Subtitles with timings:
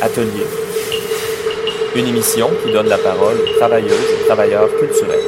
[0.00, 0.46] Atelier.
[1.96, 5.18] Une émission qui donne la parole aux travailleuses et travailleurs culturels.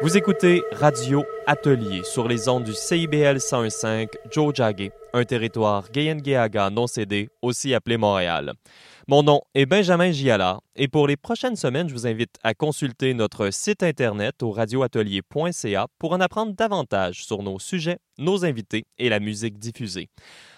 [0.00, 6.70] Vous écoutez Radio Atelier sur les ondes du CIBL 101.5 Joe Jagge, un territoire Gayengeaga
[6.70, 8.54] non cédé, aussi appelé Montréal.
[9.06, 13.14] Mon nom est Benjamin Giala et pour les prochaines semaines, je vous invite à consulter
[13.14, 19.08] notre site internet au radioatelier.ca pour en apprendre davantage sur nos sujets, nos invités et
[19.08, 20.08] la musique diffusée.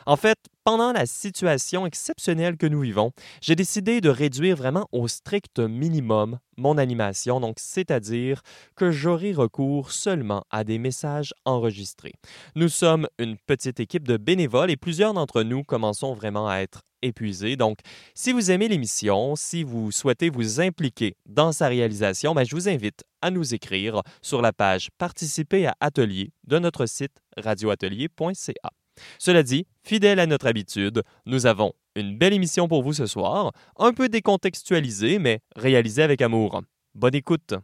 [0.06, 5.06] En fait, pendant la situation exceptionnelle que nous vivons, j'ai décidé de réduire vraiment au
[5.06, 8.42] strict minimum mon animation, donc c'est-à-dire
[8.74, 12.14] que j'aurai recours seulement à des messages enregistrés.
[12.56, 16.80] Nous sommes une petite équipe de bénévoles et plusieurs d'entre nous commençons vraiment à être
[17.02, 17.56] épuisés.
[17.56, 17.78] Donc,
[18.14, 22.68] si vous aimez l'émission, si vous souhaitez vous impliquer dans sa réalisation, ben, je vous
[22.68, 28.70] invite à nous écrire sur la page Participer à Atelier de notre site radioatelier.ca.
[29.18, 33.52] Cela dit, fidèle à notre habitude, nous avons une belle émission pour vous ce soir,
[33.76, 36.62] un peu décontextualisée, mais réalisée avec amour.
[36.94, 37.54] Bonne écoute!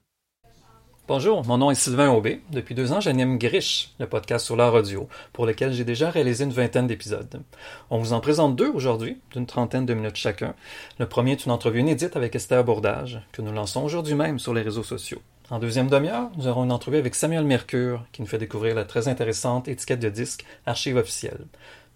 [1.06, 2.40] Bonjour, mon nom est Sylvain Aubé.
[2.50, 6.44] Depuis deux ans, j'anime Grish, le podcast sur l'art audio, pour lequel j'ai déjà réalisé
[6.44, 7.42] une vingtaine d'épisodes.
[7.90, 10.54] On vous en présente deux aujourd'hui, d'une trentaine de minutes chacun.
[10.98, 14.54] Le premier est une entrevue inédite avec Esther Bourdage, que nous lançons aujourd'hui même sur
[14.54, 15.20] les réseaux sociaux.
[15.50, 18.86] En deuxième demi-heure, nous aurons une entrevue avec Samuel Mercure, qui nous fait découvrir la
[18.86, 21.44] très intéressante étiquette de disque Archive officielle.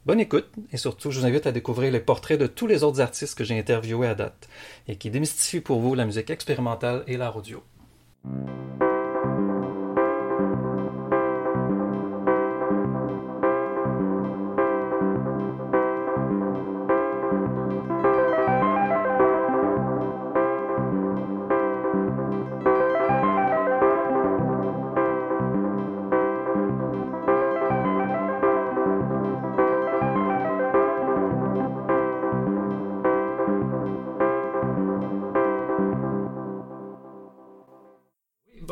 [0.04, 3.00] Bonne écoute, et surtout, je vous invite à découvrir les portraits de tous les autres
[3.00, 4.50] artistes que j'ai interviewés à date,
[4.86, 7.62] et qui démystifient pour vous la musique expérimentale et l'art audio.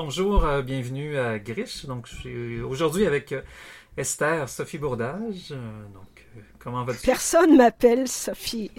[0.06, 1.84] Bonjour, euh, bienvenue à Grish.
[1.84, 3.43] Donc, je suis aujourd'hui avec euh,
[3.97, 5.50] Esther Sophie Bourdage.
[5.50, 6.25] Euh, donc,
[6.61, 7.05] comment vas-tu?
[7.05, 8.71] Personne m'appelle Sophie.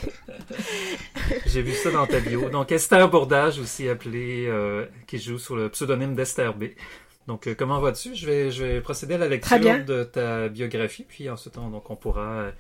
[1.46, 2.50] J'ai vu ça dans ta bio.
[2.50, 4.50] Donc, Esther Bourdage, aussi appelée,
[5.06, 6.68] qui joue sur le pseudonyme d'Esther B.
[7.28, 8.16] Donc, comment vas-tu?
[8.16, 11.98] Je vais, je vais procéder à la lecture de ta biographie, puis ensuite, donc, on
[11.98, 12.54] pourra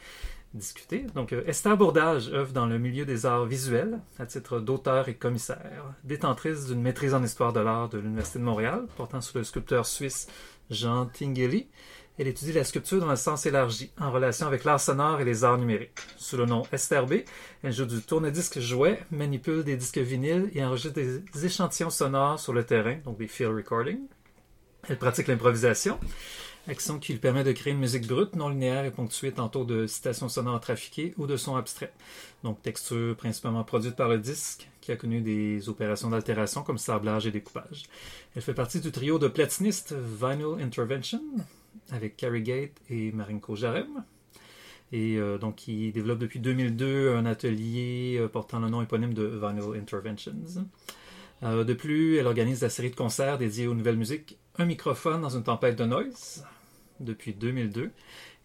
[0.53, 1.05] discuter.
[1.15, 5.15] Donc, euh, Esther Bourdage œuvre dans le milieu des arts visuels à titre d'auteur et
[5.15, 9.43] commissaire, détentrice d'une maîtrise en histoire de l'art de l'Université de Montréal, portant sur le
[9.43, 10.27] sculpteur suisse
[10.69, 11.67] Jean Tinguely.
[12.19, 15.43] Elle étudie la sculpture dans un sens élargi, en relation avec l'art sonore et les
[15.43, 15.99] arts numériques.
[16.17, 17.17] Sous le nom Esther B,
[17.61, 22.53] elle joue du tourne-disque jouet, manipule des disques vinyles et enregistre des échantillons sonores sur
[22.53, 24.07] le terrain, donc des field recordings.
[24.89, 25.99] Elle pratique l'improvisation
[26.67, 29.87] action qui lui permet de créer une musique brute, non linéaire et ponctuée tantôt de
[29.87, 31.93] citations sonores trafiquées ou de sons abstraits.
[32.43, 37.27] Donc texture principalement produite par le disque, qui a connu des opérations d'altération comme sablage
[37.27, 37.83] et découpage.
[38.35, 41.21] Elle fait partie du trio de platinistes Vinyl Intervention,
[41.91, 44.03] avec Carrie Gate et Marinko Jarem.
[44.91, 49.25] Et euh, donc, il développe depuis 2002 un atelier euh, portant le nom éponyme de
[49.25, 50.33] Vinyl Interventions.
[51.43, 55.21] Euh, de plus, elle organise la série de concerts dédiés aux nouvelles musiques Un microphone
[55.21, 56.45] dans une tempête de noise,
[56.99, 57.91] depuis 2002.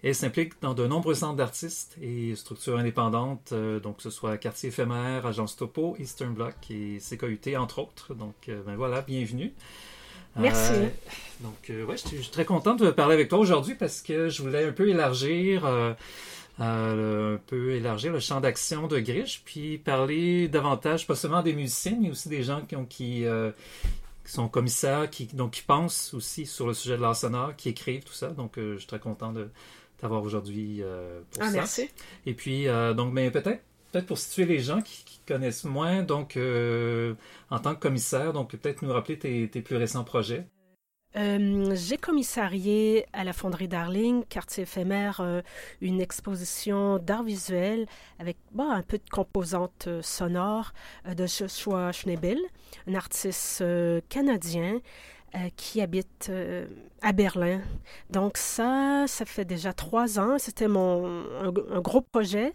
[0.05, 4.37] Et s'implique dans de nombreux centres d'artistes et structures indépendantes, euh, donc que ce soit
[4.37, 8.13] Quartier éphémère, Agence Topo, Eastern Bloc et CKUT, entre autres.
[8.13, 9.53] Donc, euh, ben voilà, bienvenue.
[10.35, 10.73] Merci.
[10.73, 10.89] Euh,
[11.41, 14.65] donc, ouais, je suis très contente de parler avec toi aujourd'hui parce que je voulais
[14.65, 15.67] un peu élargir,
[16.59, 21.99] un peu élargir le champ d'action de Grish, puis parler davantage, pas seulement des musiciens,
[22.01, 23.25] mais aussi des gens qui, ont, qui,
[24.25, 27.69] qui sont commissaires, qui, donc, qui pensent aussi sur le sujet de l'art sonore, qui
[27.69, 28.29] écrivent tout ça.
[28.29, 29.51] Donc, euh, je suis très content de
[29.99, 31.53] t'avoir aujourd'hui euh, pour ah, ça.
[31.53, 31.91] Merci.
[32.27, 36.37] Et puis, euh, donc, mais peut-être peut-être pour situer les gens qui, connaissent moins, donc,
[36.37, 40.47] en tant que commissaire, donc, peut-être nous rappeler tes, tes plus récents projets.
[41.17, 45.43] Euh, j'ai commissarié à la Fonderie Darling, quartier éphémère, euh,
[45.83, 47.87] une exposition d'art visuel
[48.19, 50.73] avec bon, un peu de composantes euh, sonores
[51.07, 52.39] de Joshua Schnebel,
[52.87, 53.65] un artiste
[54.09, 54.81] canadien
[55.57, 56.31] qui habite
[57.01, 57.63] à Berlin.
[58.11, 60.39] Donc ça, ça fait déjà trois ans.
[60.39, 62.53] C'était mon un, gros projet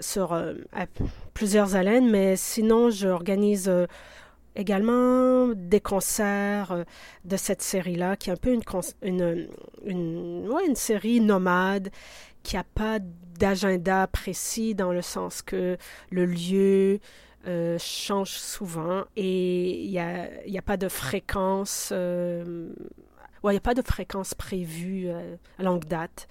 [0.00, 0.34] sur
[1.34, 3.70] plusieurs haleines, mais sinon j'organise
[4.56, 6.84] également des concerts euh,
[7.24, 8.56] de cette série-là, qui est un peu
[9.02, 11.90] une, série nomade,
[12.42, 12.98] qui n'a pas
[13.38, 15.76] d'agenda précis dans le sens que
[16.10, 17.00] le lieu
[17.46, 21.90] euh, change souvent et il n'y a, pas de fréquence.
[21.92, 22.72] Euh,
[23.44, 26.28] il n'y a pas de fréquence prévue à longue date.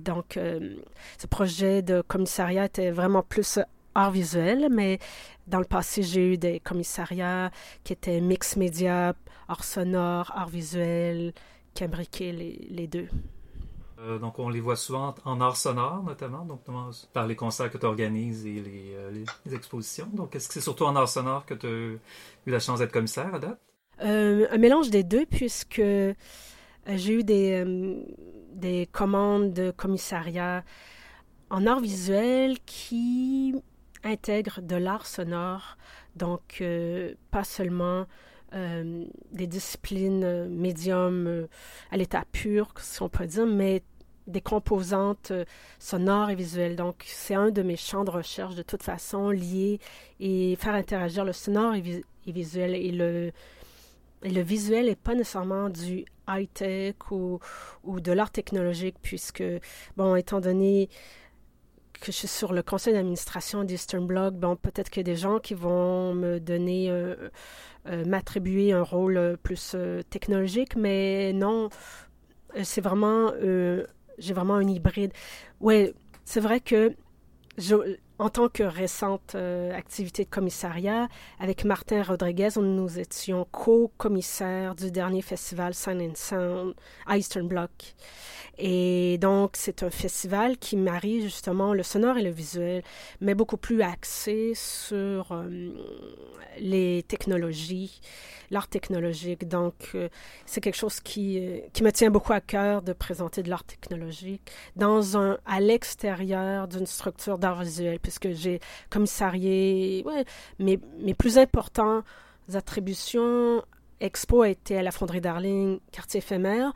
[0.00, 3.60] Donc, ce projet de commissariat était vraiment plus
[3.94, 4.98] art visuel, mais
[5.48, 7.50] dans le passé, j'ai eu des commissariats
[7.82, 9.14] qui étaient mix média,
[9.48, 11.32] art sonore, art visuel,
[11.74, 13.08] qui imbriquaient les, deux.
[13.98, 16.60] Euh, donc, on les voit souvent en art sonore, notamment, donc
[17.12, 18.62] par les concerts que tu organises et
[18.94, 19.10] euh,
[19.46, 20.08] les, expositions.
[20.12, 22.00] Donc, est-ce que c'est surtout en art sonore que tu as eu
[22.46, 23.60] la chance d'être commissaire à date?
[24.04, 27.64] Euh, un mélange des deux, puisque j'ai eu des,
[28.52, 30.62] des commandes de commissariat
[31.50, 33.54] en art visuel qui
[34.04, 35.76] intègrent de l'art sonore,
[36.16, 36.62] donc
[37.30, 38.06] pas seulement
[38.54, 41.48] euh, des disciplines euh, médium euh,
[41.90, 43.82] à l'état pur, si on peut dire, mais
[44.26, 45.32] des composantes
[45.78, 46.74] sonores et visuelles.
[46.74, 49.80] Donc, c'est un de mes champs de recherche de toute façon, lié
[50.18, 52.74] et faire interagir le sonore et, visuel.
[52.74, 53.32] Et le,
[54.22, 57.40] le visuel n'est pas nécessairement du high-tech ou,
[57.84, 59.44] ou de l'art technologique, puisque,
[59.98, 60.88] bon, étant donné
[62.00, 65.16] que je suis sur le conseil d'administration d'Eastern Bloc, bon, peut-être qu'il y a des
[65.16, 66.90] gens qui vont me donner
[67.88, 71.70] euh, m'attribuer un rôle euh, plus euh, technologique, mais non,
[72.62, 73.32] c'est vraiment,
[74.18, 75.12] j'ai vraiment un hybride.
[75.60, 75.92] Oui,
[76.24, 76.94] c'est vrai que
[77.56, 84.90] je, en tant que récente activité de commissariat, avec Martin Rodriguez, nous étions co-commissaires du
[84.90, 86.74] dernier festival Sun and Sound
[87.06, 87.94] à Eastern Bloc.
[88.58, 92.82] Et donc, c'est un festival qui marie justement le sonore et le visuel,
[93.20, 95.48] mais beaucoup plus axé sur euh,
[96.58, 98.00] les technologies,
[98.50, 99.46] l'art technologique.
[99.46, 100.08] Donc, euh,
[100.44, 103.62] c'est quelque chose qui, euh, qui me tient beaucoup à cœur de présenter de l'art
[103.62, 108.60] technologique dans un, à l'extérieur d'une structure d'art visuel, puisque j'ai
[108.90, 110.04] commissarié,
[110.58, 112.04] mes plus importantes
[112.54, 113.62] attributions
[114.00, 116.72] Expo a été à la Fonderie Darling, quartier éphémère.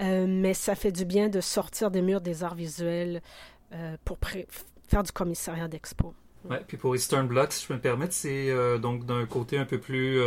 [0.00, 3.22] Euh, mais ça fait du bien de sortir des murs des arts visuels
[3.72, 4.18] euh, pour
[4.88, 6.14] faire du commissariat d'expo.
[6.48, 9.56] Ouais, puis pour Eastern Bloc, si je peux me permettre, c'est euh, donc d'un côté
[9.56, 10.20] un peu plus,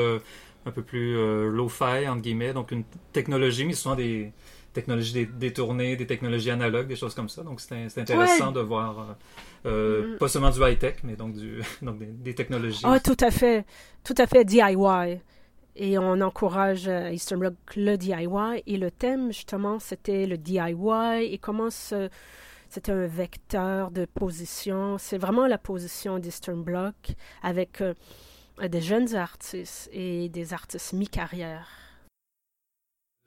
[0.66, 1.16] un peu plus
[1.50, 4.32] low-fi, entre guillemets, donc une technologie, mais souvent des
[4.80, 7.44] technologies détournées, des technologies analogues, des choses comme ça.
[7.44, 9.18] Donc c'est intéressant de voir,
[9.66, 10.18] mm-hmm.
[10.18, 12.84] pas seulement du high-tech, mais donc, du, donc des, des technologies.
[12.84, 13.66] Ah, tout à fait,
[14.04, 15.20] tout à fait DIY
[15.78, 18.64] et on encourage à Eastern Bloc le DIY.
[18.66, 24.98] Et le thème, justement, c'était le DIY et comment c'était un vecteur de position.
[24.98, 26.96] C'est vraiment la position d'Eastern Bloc
[27.44, 27.94] avec euh,
[28.68, 31.70] des jeunes artistes et des artistes mi-carrière.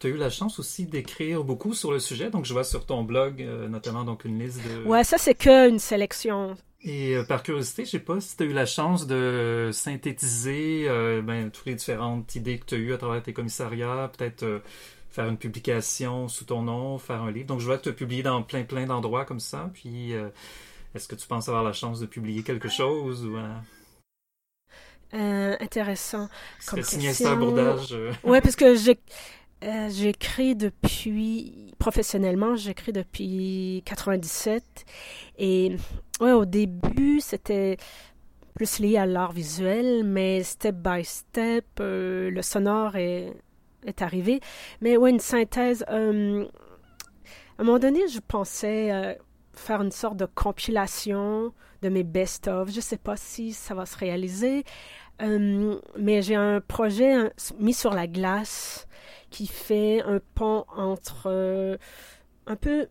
[0.01, 2.87] Tu as eu la chance aussi d'écrire beaucoup sur le sujet, donc je vois sur
[2.87, 4.89] ton blog euh, notamment donc une liste de...
[4.89, 6.57] Ouais, ça c'est qu'une sélection.
[6.81, 10.87] Et euh, par curiosité, je sais pas si tu as eu la chance de synthétiser
[10.89, 14.63] euh, ben, toutes les différentes idées que tu as eues à travers tes commissariats, peut-être
[15.11, 17.49] faire une publication sous ton nom, faire un livre.
[17.49, 19.71] Donc je vois que tu as publié dans plein plein d'endroits comme ça.
[19.75, 20.13] Puis
[20.95, 23.37] est-ce que tu penses avoir la chance de publier quelque chose ou
[25.13, 26.31] intéressant.
[26.67, 27.95] Comme signer ça abordage.
[28.25, 28.99] Ouais, parce que j'ai
[29.63, 34.65] j'écris depuis professionnellement, j'écris depuis 97
[35.39, 35.77] et
[36.21, 37.79] Ouais, au début, c'était
[38.55, 43.33] plus lié à l'art visuel, mais step by step, euh, le sonore est,
[43.87, 44.41] est arrivé.
[44.83, 45.83] Mais ouais, une synthèse.
[45.89, 46.45] Euh,
[47.57, 49.15] à un moment donné, je pensais euh,
[49.55, 52.71] faire une sorte de compilation de mes best-of.
[52.71, 54.65] Je ne sais pas si ça va se réaliser,
[55.99, 58.87] mais j'ai un projet mis sur la glace
[59.31, 61.79] qui fait un pont entre
[62.47, 62.89] un peu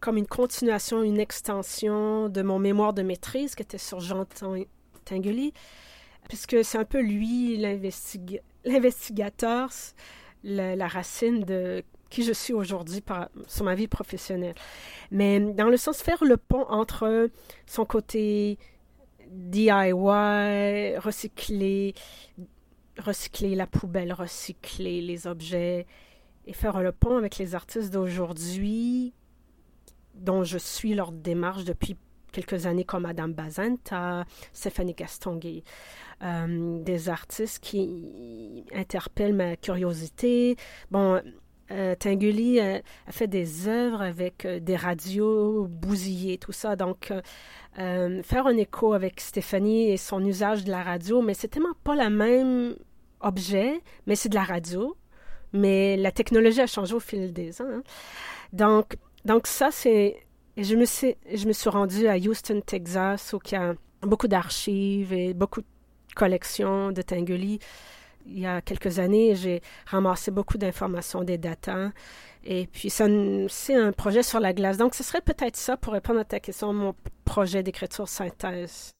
[0.00, 4.26] comme une continuation, une extension de mon mémoire de maîtrise qui était sur Jean
[5.06, 5.54] Tinguely,
[6.28, 9.70] puisque c'est un peu lui l'investigateur,
[10.42, 13.02] la, racine de qui je suis aujourd'hui
[13.48, 14.54] sur ma vie professionnelle.
[15.10, 17.30] Mais dans le sens faire le pont entre
[17.66, 18.58] son côté
[19.30, 21.94] DIY, recycler,
[22.98, 25.86] recycler la poubelle, recycler les objets
[26.46, 29.14] et faire le pont avec les artistes d'aujourd'hui
[30.14, 31.96] dont je suis leur démarche depuis
[32.32, 35.62] quelques années comme Madame Bazanta, Stéphanie Gastonguay,
[36.22, 40.56] euh, des artistes qui interpellent ma curiosité.
[41.70, 46.76] Euh, Tinguely a, fait des œuvres avec euh, des radios bousillées, tout ça.
[46.76, 47.12] Donc,
[47.76, 51.96] faire un écho avec Stéphanie et son usage de la radio, mais c'est tellement pas
[51.96, 52.76] le même
[53.20, 54.96] objet, mais c'est de la radio.
[55.52, 57.66] Mais la technologie a changé au fil des ans.
[57.68, 57.82] Hein.
[58.52, 60.16] Donc, donc ça, c'est...
[60.56, 64.28] Je me, suis, je me suis rendue à Houston, Texas, où il y a beaucoup
[64.28, 65.66] d'archives et beaucoup de
[66.14, 67.58] collections de Tinguely.
[68.26, 71.90] Il y a quelques années, j'ai ramassé beaucoup d'informations, des datas.
[72.44, 74.76] Et puis, c'est un projet sur la glace.
[74.76, 78.92] Donc, ce serait peut-être ça, pour répondre à ta question, mon projet d'écriture synthèse.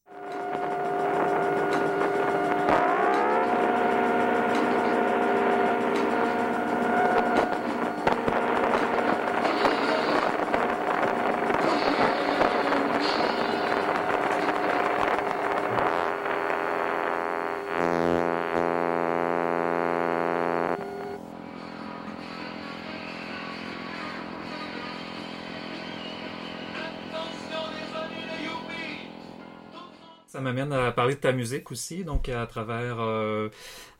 [30.34, 33.50] Ça m'amène à parler de ta musique aussi, donc à travers euh,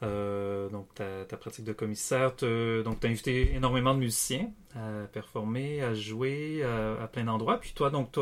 [0.02, 2.30] euh, donc ta, pratique de commissaire.
[2.32, 7.60] donc tu as invité énormément de musiciens à performer, à jouer à, plein d'endroits.
[7.60, 8.20] Puis toi, donc tu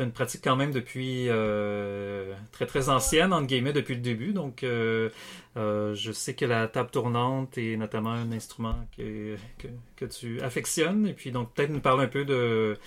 [0.00, 4.32] as une pratique quand même depuis euh, très très ancienne, entre guillemets, depuis le début.
[4.32, 10.40] Donc je sais que la table tournante est notamment un instrument que, que, que tu
[10.40, 11.06] affectionnes.
[11.08, 12.78] Et puis donc peut-être nous parler un peu de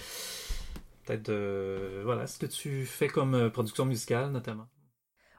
[1.08, 4.68] peut-être voilà ce que tu fais comme euh, production musicale notamment.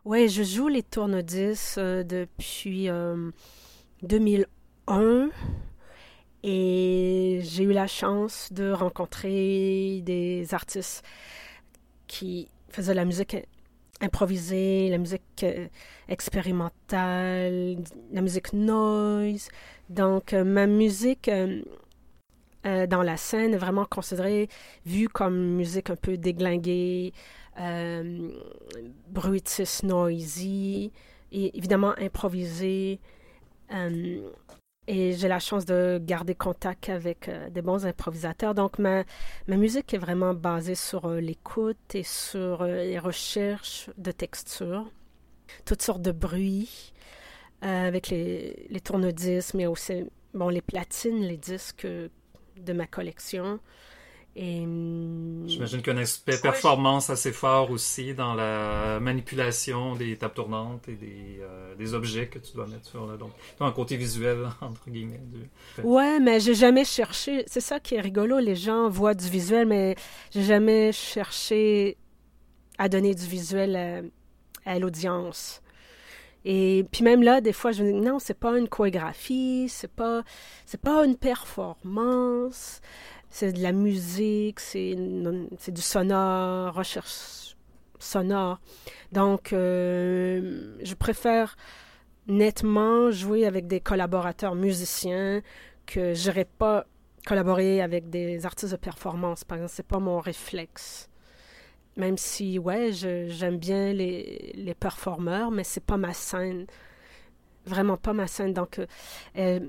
[0.04, 2.88] Oui, je joue les tourne-disques euh, depuis
[4.02, 5.28] 2001 euh,
[6.42, 11.04] et j'ai eu la chance de rencontrer des artistes
[12.06, 13.36] qui faisaient la musique
[14.00, 15.44] improvisée, la musique
[16.08, 17.76] expérimentale,
[18.12, 19.48] la musique noise.
[19.90, 21.28] Donc ma musique
[22.66, 24.48] euh, dans la scène, vraiment considérée,
[24.84, 27.12] vue comme musique un peu déglinguée,
[27.60, 28.30] euh,
[29.08, 30.92] bruitiste, noisy,
[31.32, 33.00] et évidemment improvisée.
[33.72, 34.30] Euh,
[34.86, 38.54] et j'ai la chance de garder contact avec euh, des bons improvisateurs.
[38.54, 39.04] Donc ma,
[39.46, 44.90] ma musique est vraiment basée sur l'écoute et sur les recherches de textures,
[45.64, 46.92] toutes sortes de bruits,
[47.60, 51.86] avec les, les tourne-disques, mais aussi bon, les platines, les disques
[52.64, 53.60] de ma collection.
[54.36, 54.60] Et...
[54.60, 60.16] Hum, J'imagine qu'il y a un aspect performance assez fort aussi dans la manipulation des
[60.16, 63.16] tables tournantes et des, euh, des objets que tu dois mettre sur là.
[63.16, 65.20] Donc, un côté visuel, entre guillemets.
[65.26, 65.82] Du...
[65.82, 67.44] Ouais, mais j'ai jamais cherché.
[67.46, 68.38] C'est ça qui est rigolo.
[68.38, 69.96] Les gens voient du visuel, mais
[70.30, 71.96] j'ai jamais cherché
[72.78, 74.10] à donner du visuel
[74.64, 75.62] à l'audience.
[76.44, 79.90] Et puis même là, des fois, je me dis non, c'est pas une chorégraphie, c'est
[79.90, 80.22] pas,
[80.66, 82.80] c'est pas une performance,
[83.30, 84.96] c'est de la musique, c'est,
[85.58, 87.56] c'est du sonore, recherche
[87.98, 88.60] sonore.
[89.12, 91.56] Donc, euh, je préfère
[92.28, 95.42] nettement jouer avec des collaborateurs musiciens
[95.86, 96.86] que j'irai pas
[97.26, 99.44] collaborer avec des artistes de performance.
[99.44, 101.08] Par exemple, c'est pas mon réflexe.
[101.98, 106.66] Même si, ouais, j'aime bien les, les performeurs, mais c'est pas ma scène.
[107.66, 108.52] Vraiment pas ma scène.
[108.54, 108.80] Donc,
[109.36, 109.60] euh,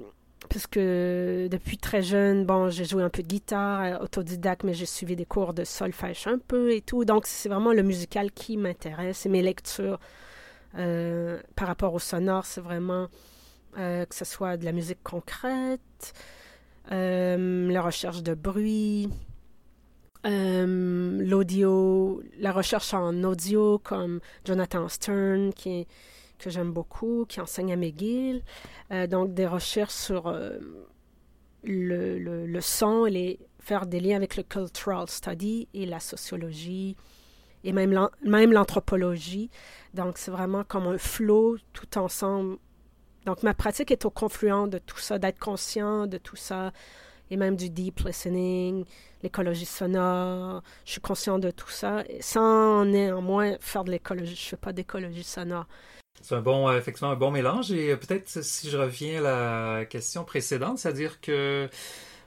[0.47, 4.85] puisque depuis très jeune, bon, j'ai joué un peu de guitare, euh, autodidacte, mais j'ai
[4.85, 7.03] suivi des cours de solfège un peu et tout.
[7.03, 9.99] Donc, c'est vraiment le musical qui m'intéresse et mes lectures
[10.77, 13.07] euh, par rapport au sonore, c'est vraiment
[13.75, 16.13] que ce soit de la musique concrète,
[16.89, 19.07] la recherche de bruit,
[20.25, 25.87] euh, l'audio, la recherche en audio comme Jonathan Stern, qui
[26.39, 28.41] que j'aime beaucoup, qui enseigne à McGill.
[28.91, 30.57] Euh, donc, des recherches sur euh,
[31.63, 36.95] le, le, le, son, les, faire des liens avec le cultural study et la sociologie
[37.65, 37.91] et même
[38.23, 39.49] l'anthropologie.
[39.93, 42.57] Donc, c'est vraiment comme un flow tout ensemble.
[43.25, 46.71] Donc, ma pratique est au confluent de tout ça, d'être conscient de tout ça,
[47.31, 48.85] et même du deep listening,
[49.23, 50.61] l'écologie sonore.
[50.85, 54.35] Je suis conscient de tout ça, sans néanmoins faire de l'écologie.
[54.35, 55.65] Je ne fais pas d'écologie sonore.
[56.21, 57.71] C'est un bon, effectivement, un bon mélange.
[57.71, 61.69] Et euh, peut-être si je reviens à la question précédente, c'est-à-dire que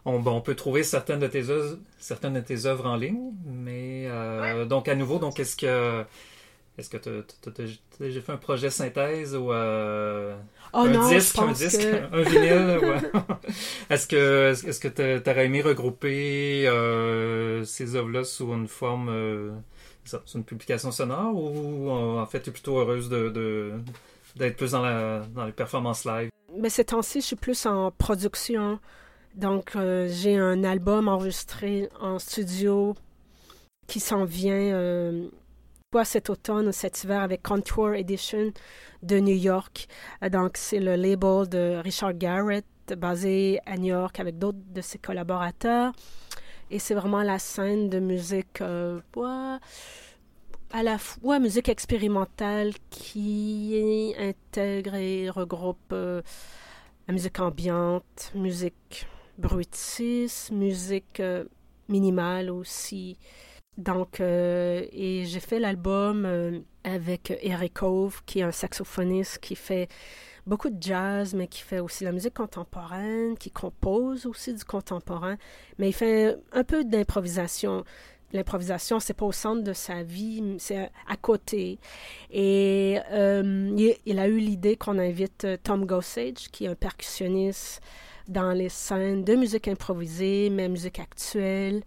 [0.04, 3.32] on, bon, on, peut trouver certaines de tes œuvres, certaines de tes œuvres en ligne,
[3.46, 6.04] mais euh, donc à nouveau, donc est-ce que
[6.78, 10.34] est-ce que tu as, fait un projet synthèse ou euh,
[10.72, 12.80] oh un disque, un disque, un vinyle?
[13.90, 19.50] Est-ce que est-ce que tu aurais aimé regrouper euh, ces œuvres-là sous une forme, euh,
[20.04, 23.74] sous une publication sonore ou en fait tu es plutôt heureuse de,
[24.36, 26.30] d'être plus dans, la, dans les performances live?
[26.58, 28.78] Mais ces temps-ci, je suis plus en production.
[29.34, 29.76] Donc,
[30.08, 32.94] j'ai un album enregistré en studio
[33.86, 35.30] qui s'en vient
[36.04, 38.52] cet automne ou cet hiver avec Contour Edition
[39.02, 39.88] de New York.
[40.22, 42.64] Euh, donc, c'est le label de Richard Garrett,
[42.96, 45.92] basé à New York avec d'autres de ses collaborateurs.
[46.70, 49.00] Et c'est vraiment la scène de musique, euh,
[50.70, 56.22] à la fois musique expérimentale qui intègre et regroupe euh,
[57.06, 59.06] la musique ambiante, musique
[59.38, 61.20] bruitiste, musique
[61.88, 63.18] minimale aussi.
[63.78, 69.56] Donc, euh, et j'ai fait l'album euh, avec Eric Cove, qui est un saxophoniste qui
[69.56, 69.88] fait
[70.46, 75.36] beaucoup de jazz, mais qui fait aussi la musique contemporaine, qui compose aussi du contemporain,
[75.78, 77.84] mais il fait un peu d'improvisation.
[78.34, 81.78] L'improvisation, c'est pas au centre de sa vie, c'est à côté.
[82.30, 87.82] Et euh, il, a eu l'idée qu'on invite Tom Gossage, qui est un percussionniste
[88.28, 91.82] dans les scènes de musique improvisée, mais musique actuelle.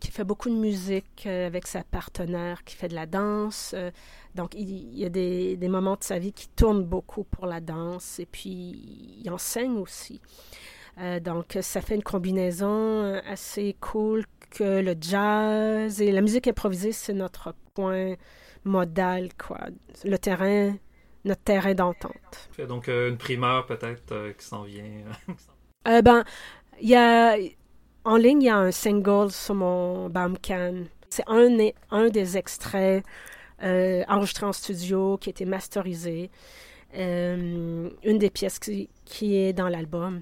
[0.00, 3.74] Qui fait beaucoup de musique avec sa partenaire, qui fait de la danse.
[4.34, 7.60] donc, il, y a des, des, moments de sa vie qui tournent beaucoup pour la
[7.60, 10.20] danse et puis il enseigne aussi.
[11.22, 17.12] donc, ça fait une combinaison assez cool que le jazz et la musique improvisée, c'est
[17.12, 18.14] notre point
[18.64, 19.60] modal, quoi.
[20.04, 20.74] Le terrain,
[21.24, 22.50] notre terrain d'entente.
[22.68, 24.84] Donc, euh, une primeur peut-être euh, qui s'en vient.
[25.88, 26.24] euh, ben,
[26.80, 27.36] il y a.
[28.06, 30.84] En ligne, il y a un single sur mon Bandcamp.
[31.10, 33.04] C'est un, des extraits
[33.64, 36.30] euh, enregistrés en studio qui a été masterisé.
[36.94, 40.20] une des pièces qui, est dans l'album.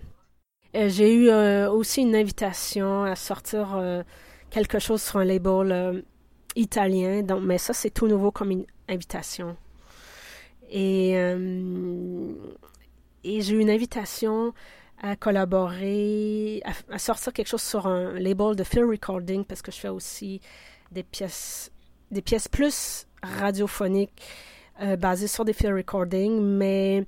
[0.72, 1.30] J'ai eu
[1.66, 3.78] aussi une invitation à sortir
[4.48, 6.04] quelque chose sur un label
[6.56, 7.22] italien.
[7.22, 9.58] Donc, mais ça, c'est tout nouveau comme une invitation.
[10.74, 12.32] Euh,
[13.22, 14.54] et j'ai eu une invitation
[15.04, 19.76] à collaborer, à, sortir quelque chose sur un label de film recording parce que je
[19.76, 20.40] fais aussi
[20.92, 21.70] des pièces,
[22.10, 24.22] des pièces plus radiophoniques
[24.80, 27.04] euh, basées sur des film recording, mais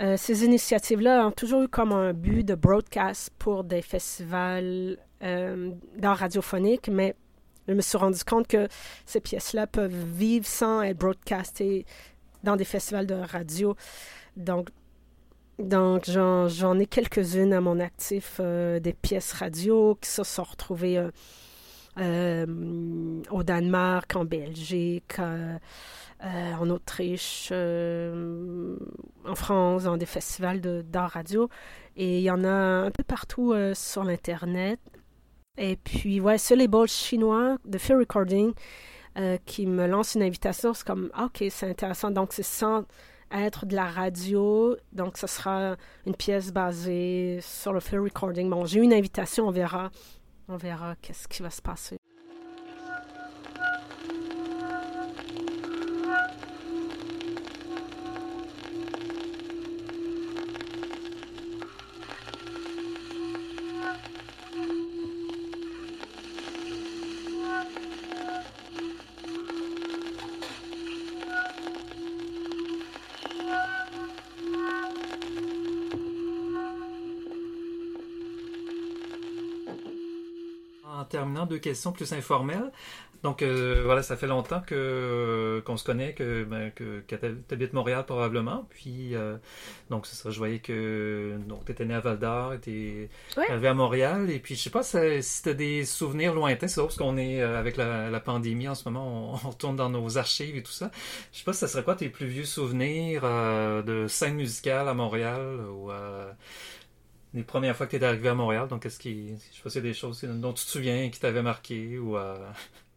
[0.00, 6.18] euh, ces initiatives-là ont toujours eu comme un but de broadcast pour des festivals d'art
[6.18, 7.14] radiophonique, mais
[7.68, 8.66] je me suis rendu compte que
[9.06, 11.84] ces pièces-là peuvent vivre sans être broadcastées
[12.42, 13.76] dans des festivals de radio.
[14.36, 14.70] Donc,
[15.58, 20.98] donc j'en ai quelques-unes à mon actif, euh, des pièces radio qui se sont retrouvées
[20.98, 21.10] euh,
[21.98, 31.48] euh, au Danemark, en Belgique, en Autriche, en France, dans des festivals d'art radio.
[31.96, 32.50] Et il y en a
[32.86, 34.80] un peu partout sur l'Internet.
[35.58, 38.52] Et puis, ouais, ce label chinois de Fear Recording
[39.44, 42.10] qui me lance une invitation, c'est comme, ah, ok, c'est intéressant.
[42.10, 42.86] Donc, c'est sans
[43.32, 44.76] être de la radio.
[44.92, 48.48] Donc, ce sera une pièce basée sur le Fear Recording.
[48.50, 49.90] Bon, j'ai une invitation, on verra.
[50.48, 52.01] On verra qu'est-ce qui va se passer.
[81.52, 82.72] Deux questions plus informelles.
[83.22, 87.72] Donc euh, voilà, ça fait longtemps que qu'on se connaît, que ben, que, tu habites
[87.72, 88.66] Montréal probablement.
[88.70, 89.36] Puis euh,
[89.90, 93.08] donc c'est ça, je voyais que donc étais né à Val d'Or, tu
[93.48, 94.28] arrivé à Montréal.
[94.28, 97.58] Et puis je sais pas si as des souvenirs lointains, c'est parce qu'on est euh,
[97.58, 100.90] avec la, pandémie en ce moment, on, retourne dans nos archives et tout ça.
[101.32, 104.94] Je sais pas si ça serait quoi tes plus vieux souvenirs de scène musicale à
[104.94, 105.90] Montréal ou
[107.34, 108.68] les premières fois que tu es arrivé à Montréal.
[108.68, 112.16] Donc, est-ce qu'il, je sais des choses dont tu te souviens qui t'avaient marqué ou.
[112.16, 112.36] Euh,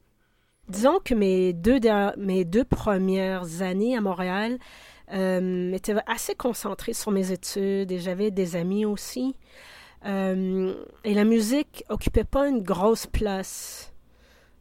[0.70, 1.80] Disons que mes deux,
[2.18, 4.58] mes deux premières années à Montréal
[5.14, 9.36] euh, étaient assez concentrées sur mes études et j'avais des amis aussi.
[10.06, 13.94] Euh, et la musique occupait pas une grosse place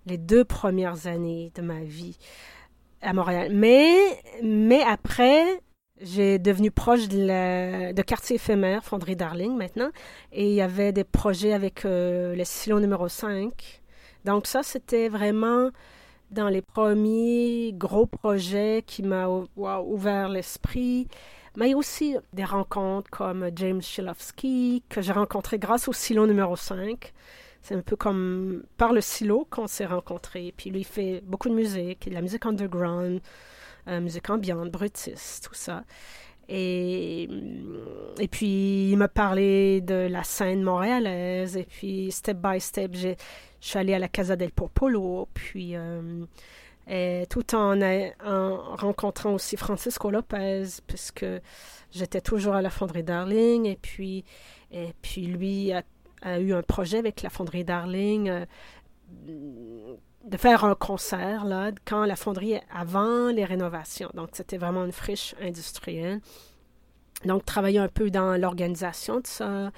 [0.06, 2.18] les deux premières années de ma vie
[3.00, 3.50] à Montréal.
[3.52, 3.94] Mais,
[4.42, 5.60] mais après,
[6.00, 9.90] j'ai devenu proche de, quartier éphémère, Fonderie Darling maintenant,
[10.32, 13.82] et il y avait des projets avec euh, le silo numéro 5.
[14.24, 15.70] Donc ça, c'était vraiment
[16.30, 21.06] dans les premiers gros projets qui m'ont ouvert l'esprit.
[21.56, 25.92] Mais il y a aussi des rencontres comme James Shilowski, que j'ai rencontré grâce au
[25.92, 27.12] silo numéro 5.
[27.62, 30.52] C'est un peu comme par le silo qu'on s'est rencontrés.
[30.56, 33.20] Puis lui, il fait beaucoup de musique, de la musique underground.
[33.86, 35.84] Musique ambiante, Brutus, tout ça.
[36.48, 37.28] Et,
[38.18, 41.56] et puis, il m'a parlé de la scène montréalaise.
[41.56, 43.14] Et puis, step by step, je
[43.60, 45.28] suis allée à la Casa del Popolo.
[45.32, 51.26] Puis, euh, tout en, en, rencontrant aussi Francisco Lopez, puisque
[51.90, 53.66] j'étais toujours à la Fonderie Darling.
[53.66, 54.24] Et puis,
[54.70, 55.82] et puis lui a,
[56.22, 58.28] a eu un projet avec la Fonderie Darling.
[58.28, 58.44] Euh,
[60.24, 64.10] de faire un concert là, quand la fonderie avant les rénovations.
[64.14, 66.20] Donc, c'était vraiment une friche industrielle.
[67.24, 69.70] Donc, travailler un peu dans l'organisation de ça.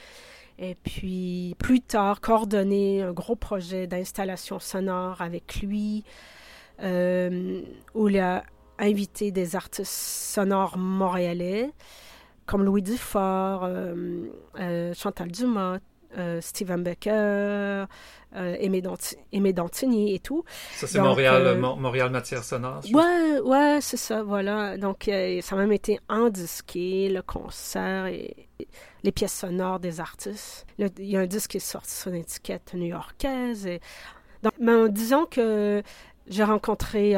[0.59, 6.05] Et puis, plus tard, coordonner un gros projet d'installation sonore avec lui,
[6.83, 7.63] euh,
[7.95, 8.45] où il a
[8.79, 11.71] invité des artistes sonores montréalais,
[12.47, 14.29] comme Louis Dufort, euh,
[14.61, 15.79] euh, Chantal Dumas,
[16.41, 17.87] Steven Becker,
[18.35, 18.83] Aimé,
[19.53, 20.45] Dantini et tout.
[20.75, 22.83] Ça, c'est Montréal, Montréal Matière Sonore.
[22.93, 24.77] Ouais, ouais, c'est ça, voilà.
[24.77, 28.49] Donc, ça a même été en disqué, le concert et
[29.03, 30.67] les pièces sonores des artistes.
[30.79, 33.67] il y a un disque qui est sorti sur une étiquette new-yorkaise.
[33.67, 33.81] Et...
[34.43, 35.83] Donc, mais disons que
[36.27, 37.13] j'ai rencontré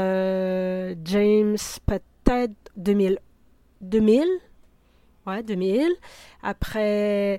[1.05, 1.57] James
[1.87, 3.19] peut-être 2000.
[3.81, 4.27] 2000
[5.29, 5.87] Ouais, 2000.
[6.43, 7.39] Après, euh,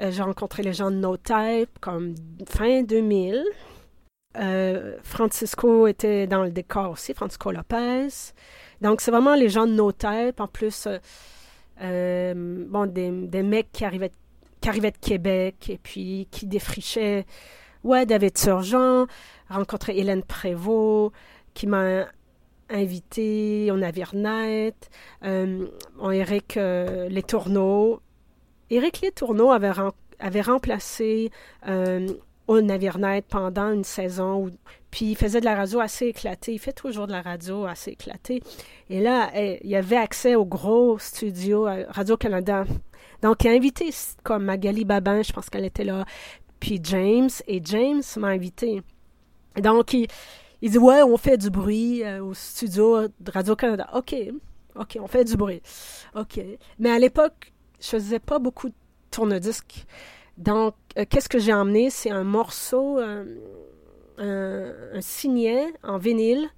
[0.00, 2.14] j'ai rencontré les gens de No Type comme
[2.48, 3.44] fin 2000.
[4.36, 8.08] Euh, Francisco était dans le décor aussi, Francisco Lopez.
[8.80, 10.40] Donc, c'est vraiment les gens de No Type.
[10.40, 10.88] En plus,
[11.82, 12.34] euh,
[12.68, 14.12] bon, des, mecs qui arrivaient,
[14.60, 17.26] qui arrivaient de Québec et puis qui défrichaient.
[17.82, 19.06] Ouais, David Surgeon,
[19.48, 21.12] rencontré Hélène Prévost,
[21.54, 22.06] qui m'a
[22.68, 24.90] invité au navire net,
[25.24, 25.66] euh,
[26.12, 28.00] Eric euh, Les Tourneaux.
[28.70, 29.12] Éric Les
[30.20, 31.30] avait, remplacé
[31.66, 32.08] euh,
[32.46, 34.50] au navire net pendant une saison,
[34.90, 36.52] puis il faisait de la radio assez éclatée.
[36.52, 38.42] Il fait toujours de la radio assez éclatée.
[38.88, 42.64] Et là, eh, il avait accès au gros studio Radio-Canada.
[43.22, 43.90] Donc, il a invité
[44.22, 46.04] comme Magali Babin, je pense qu'elle était là,
[46.58, 48.82] puis James, et James m'a invité.
[49.56, 50.06] Donc, il,
[50.62, 53.88] il dit Ouais, on fait du bruit euh, au studio de Radio-Canada.
[53.94, 54.14] OK,
[54.76, 55.62] OK, on fait du bruit.
[56.14, 56.40] OK.
[56.78, 58.74] Mais à l'époque, je faisais pas beaucoup de
[59.10, 59.86] tourne-disques.
[60.38, 61.90] Donc, euh, qu'est-ce que j'ai emmené?
[61.90, 63.24] C'est un morceau, euh,
[64.18, 66.48] un, signet en vinyle.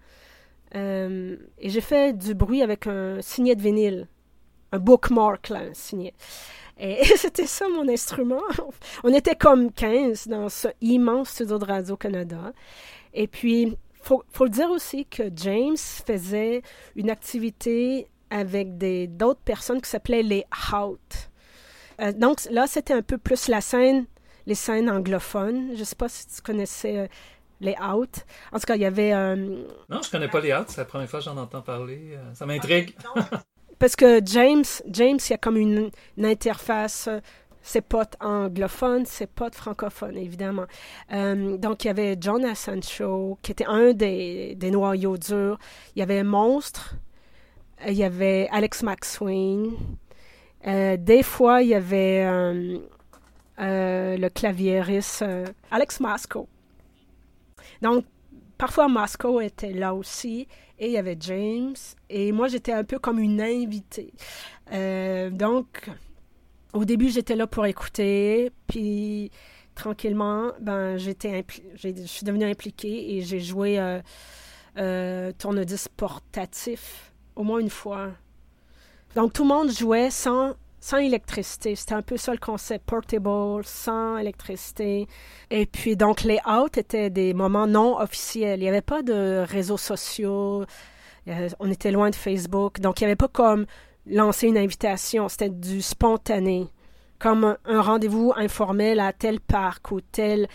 [0.74, 4.08] et j'ai fait du bruit avec un signet de vinyle.
[4.72, 6.14] Un bookmark, là, un signet.
[6.78, 8.42] Et c'était ça mon instrument.
[9.04, 12.52] On était comme 15 dans ce immense studio de Radio-Canada.
[13.14, 16.62] Et puis, faut, faut le dire aussi que James faisait
[16.96, 18.78] une activité avec
[19.16, 21.30] d'autres personnes qui s'appelaient les Out.
[22.00, 24.06] Euh, donc là, c'était un peu plus la scène,
[24.46, 25.72] les scènes anglophones.
[25.74, 27.06] Je ne sais pas si tu connaissais euh,
[27.60, 28.24] les Out.
[28.52, 29.12] En tout cas, il y avait...
[29.12, 29.36] Euh,
[29.88, 30.66] non, je connais pas les Out.
[30.68, 32.18] C'est la première fois que j'en entends parler.
[32.34, 32.96] ça m'intrigue.
[33.78, 35.90] Parce que James, James, il y a comme une
[36.22, 37.08] interface
[37.62, 40.66] ses potes anglophones, ses potes francophones, évidemment.
[41.12, 45.58] Euh, donc, il y avait John Sancho, qui était un des, des, noyaux durs.
[45.94, 46.96] Il y avait Monstre.
[47.86, 49.72] Il y avait Alex McSween.
[50.66, 52.78] Euh, des fois, il y avait euh,
[53.58, 55.24] le claviériste
[55.70, 56.48] Alex Masco.
[57.80, 58.04] Donc,
[58.58, 60.46] parfois, Masco était là aussi.
[60.78, 61.76] Et il y avait James.
[62.08, 64.12] Et moi, j'étais un peu comme une invitée.
[65.30, 65.90] donc,
[66.72, 69.30] au début, j'étais là pour écouter, puis
[69.74, 74.00] tranquillement, ben, j'étais je suis devenue impliquée et j'ai joué euh,
[74.78, 78.08] euh, tourne-disque portatif au moins une fois.
[79.14, 81.74] Donc, tout le monde jouait sans, sans électricité.
[81.74, 85.06] C'était un peu ça le concept, portable, sans électricité.
[85.50, 88.60] Et puis, donc, les out étaient des moments non officiels.
[88.60, 90.64] Il n'y avait pas de réseaux sociaux.
[91.28, 92.80] Euh, on était loin de Facebook.
[92.80, 93.66] Donc, il n'y avait pas comme
[94.06, 96.68] lancer une invitation, c'était du spontané,
[97.18, 100.48] comme un, rendez-vous informel à tel parc ou tel,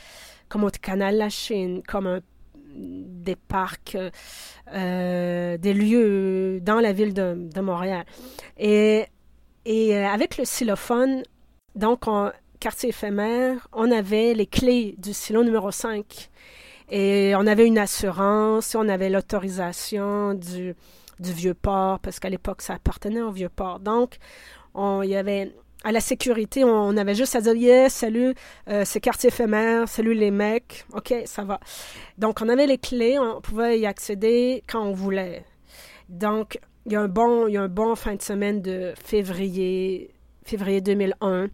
[0.49, 2.21] comme au canal La Chine, comme
[2.77, 3.97] des parcs,
[4.73, 8.05] euh, des lieux dans la ville de, Montréal.
[8.57, 9.05] Et,
[9.67, 11.23] euh, avec le xylophone,
[11.75, 16.29] donc en quartier éphémère, on avait les clés du silo numéro 5.
[16.89, 20.73] Et on avait une assurance, on avait l'autorisation du,
[21.19, 23.79] du vieux port, parce qu'à l'époque, ça appartenait au vieux port.
[23.79, 24.17] Donc,
[24.73, 25.53] on, il y avait
[25.87, 28.33] à la sécurité, on, avait juste à dire yes, salut,
[28.67, 31.61] euh, c'est quartier éphémère, salut les mecs, ok, ça va.
[32.17, 35.45] Donc, on avait les clés, on pouvait y accéder quand on voulait.
[36.09, 38.93] Donc, il y a un bon, il y a un bon fin de semaine de
[39.01, 41.47] février, février 2001.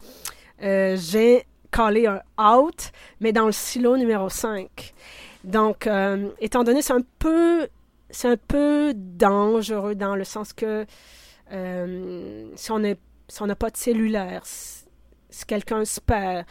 [0.64, 4.96] Euh, j'ai collé un out, mais dans le silo numéro 5.
[5.44, 7.68] Donc, euh, étant donné, c'est un peu
[8.10, 10.88] c'est un peu dangereux dans le sens que
[11.52, 12.84] euh, si on
[13.46, 14.86] n'a pas de cellulaire, si,
[15.48, 16.46] quelqu'un se perd,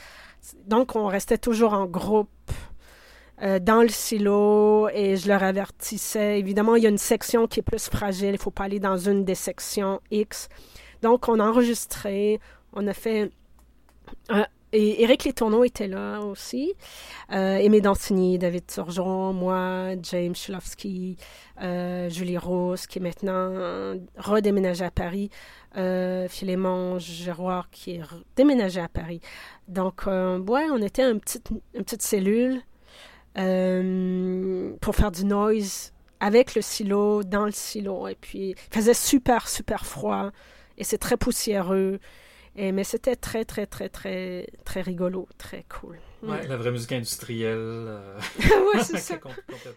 [0.66, 2.28] donc on restait toujours en groupe
[3.42, 6.38] euh, dans le silo et je leur avertissais.
[6.38, 8.80] Évidemment, il y a une section qui est plus fragile, il ne faut pas aller
[8.80, 10.48] dans une des sections X.
[11.02, 12.40] Donc on a enregistré,
[12.72, 13.30] on a fait
[14.74, 16.72] et Éric Letourneau était là aussi.
[17.30, 21.18] Euh, Aimé Dantini, David Turgeon, moi, James Chulowski,
[21.60, 23.52] euh, Julie Rose, qui est maintenant
[24.16, 25.28] redéménagée à Paris.
[25.76, 28.00] Euh, Philémon Giroir, qui est
[28.36, 29.20] déménagé à Paris.
[29.68, 32.60] Donc, euh, ouais, on était une petite, une petite cellule
[33.38, 38.06] euh, pour faire du noise avec le silo, dans le silo.
[38.06, 40.30] Et puis, il faisait super, super froid.
[40.76, 42.00] Et c'est très poussiéreux.
[42.54, 45.98] Et, mais c'était très, très, très, très, très rigolo, très cool.
[46.22, 47.56] Ouais, la vraie musique industrielle.
[47.56, 48.18] Euh...
[48.38, 49.16] ouais, c'est ça.
[49.16, 49.72] complètement.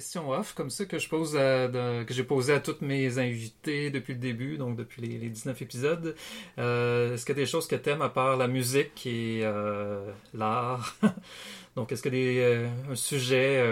[0.00, 4.14] Question off comme ça que je pose que j'ai posé à toutes mes invités depuis
[4.14, 6.16] le début, donc depuis les, 19 épisodes.
[6.58, 9.42] Euh, est-ce qu'il y a des choses que tu aimes à part la musique et
[9.44, 10.96] euh, l'art?
[11.76, 13.62] donc est-ce qu'il y a des, euh, un sujet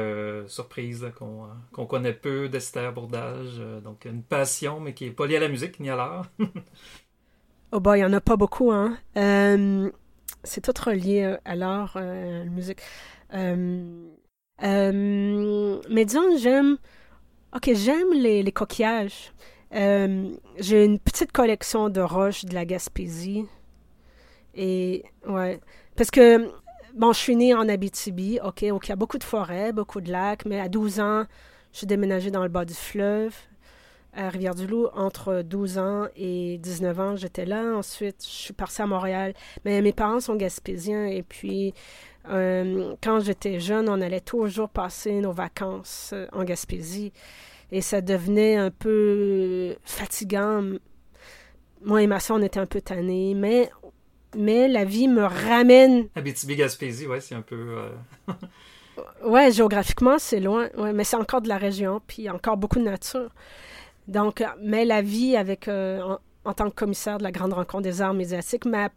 [0.49, 3.59] surprise qu'on qu'on connaît peu d'Esther Bourdage?
[3.83, 6.27] donc une passion mais qui n'est pas liée à la musique ni à l'art?
[7.73, 8.99] oh bah il n'y en a pas beaucoup, hein.
[10.45, 12.83] c'est tout relié à l'art, à la musique.
[14.61, 16.79] Mais disons, j'aime.
[17.55, 19.33] Ok, j'aime les, coquillages.
[19.75, 23.47] Euh, j'ai une petite collection de roches de la Gaspésie.
[24.55, 25.61] Et, ouais.
[25.97, 26.51] Parce que,
[26.94, 30.01] bon, je suis née en Abitibi, ok, donc il y a beaucoup de forêts, beaucoup
[30.01, 31.25] de lacs, mais à 12 ans,
[31.73, 33.35] je suis déménagée dans le bas du fleuve,
[34.14, 34.88] à Rivière-du-Loup.
[34.94, 37.62] Entre 12 ans et 19 ans, j'étais là.
[37.77, 39.35] Ensuite, je suis partie à Montréal.
[39.64, 41.75] Mais mes parents sont gaspésiens et puis
[42.31, 47.12] euh, quand j'étais jeune, on allait toujours passer nos vacances euh, en Gaspésie
[47.73, 50.62] et ça devenait un peu fatigant.
[51.83, 53.71] Moi et ma soeur, on était un peu tannés, mais,
[54.37, 56.09] mais la vie me ramène.
[56.17, 57.79] Abitibi-Gaspésie, ouais, c'est un peu.
[57.79, 58.33] Euh,
[59.25, 62.85] ouais, géographiquement, c'est loin, ouais, mais c'est encore de la région, puis encore beaucoup de
[62.85, 63.31] nature.
[64.07, 68.01] Donc, mais la vie avec, en, en, tant que commissaire de la Grande Rencontre des
[68.01, 68.88] Arts médiatiques m'a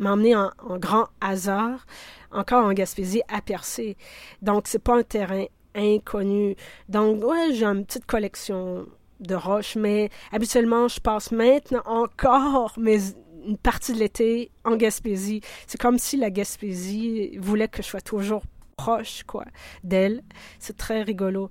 [0.00, 1.86] m'a en, grand hasard,
[2.32, 3.96] encore en Gaspésie, à percer.
[4.42, 6.56] Donc, c'est pas un terrain inconnu.
[6.88, 8.86] Donc, ouais, j'ai une petite collection
[9.20, 12.98] de roches, mais habituellement, je passe maintenant encore mais
[13.46, 15.40] une partie de l'été en Gaspésie.
[15.66, 18.42] C'est comme si la Gaspésie voulait que je sois toujours
[18.76, 19.44] proche, quoi,
[19.84, 20.22] d'elle.
[20.58, 21.50] C'est très rigolo.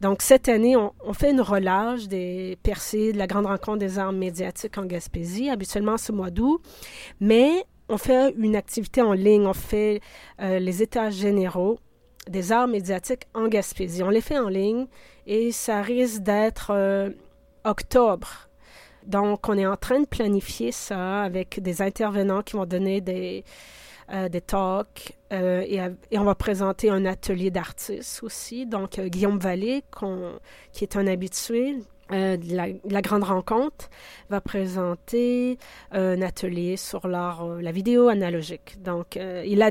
[0.00, 4.12] Donc, cette année, on, fait une relâche des percées de la grande rencontre des arts
[4.12, 6.62] médiatiques en Gaspésie, habituellement ce mois d'août.
[7.20, 10.00] Mais on fait une activité en ligne, on fait
[10.40, 11.78] euh, les états généraux
[12.28, 14.02] des arts médiatiques en Gaspésie.
[14.02, 14.86] On les fait en ligne
[15.26, 17.10] et ça risque d'être euh,
[17.64, 18.48] octobre.
[19.06, 23.44] Donc, on est en train de planifier ça avec des intervenants qui vont donner des,
[24.12, 25.80] euh, des talks et,
[26.12, 28.66] on va présenter un atelier d'artistes aussi.
[28.66, 29.82] Donc, Guillaume Vallée,
[30.72, 31.76] qui est un habitué,
[32.12, 33.88] euh, la, grande rencontre
[34.28, 35.58] va présenter
[35.94, 38.82] euh, un atelier sur l'art, euh, la vidéo analogique.
[38.82, 39.70] Donc, il a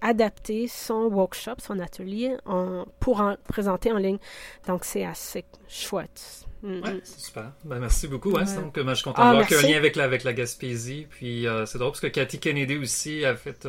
[0.00, 4.18] adapté son workshop, son atelier, en, pour en présenter en ligne.
[4.66, 6.44] Donc, c'est assez chouette.
[6.62, 7.52] Mm, ouais, c'est super.
[7.64, 8.32] Ben, merci beaucoup.
[8.32, 10.04] Donc, moi, je suis content de ah, voir qu'il y a un lien avec la,
[10.04, 11.06] avec la Gaspésie.
[11.08, 13.66] Puis, c'est drôle parce que Cathy Kennedy aussi a fait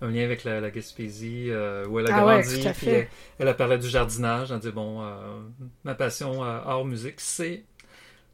[0.00, 2.66] un lien avec la, Gaspésie, euh, où elle a ah grandi.
[3.38, 4.50] elle, a parlé du jardinage.
[4.50, 5.40] Elle a dit Bon, euh,
[5.84, 7.64] ma passion euh, hors musique, c'est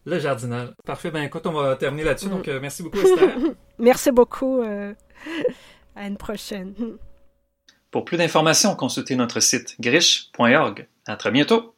[0.04, 0.70] le jardinage.
[0.84, 1.10] Parfait.
[1.10, 2.28] Ben écoute, on va terminer là-dessus.
[2.28, 3.36] Donc, merci beaucoup, Esther.
[3.78, 4.62] merci beaucoup.
[5.96, 6.74] à une prochaine.
[7.90, 10.86] Pour plus d'informations, consultez notre site griche.org.
[11.06, 11.75] À très bientôt.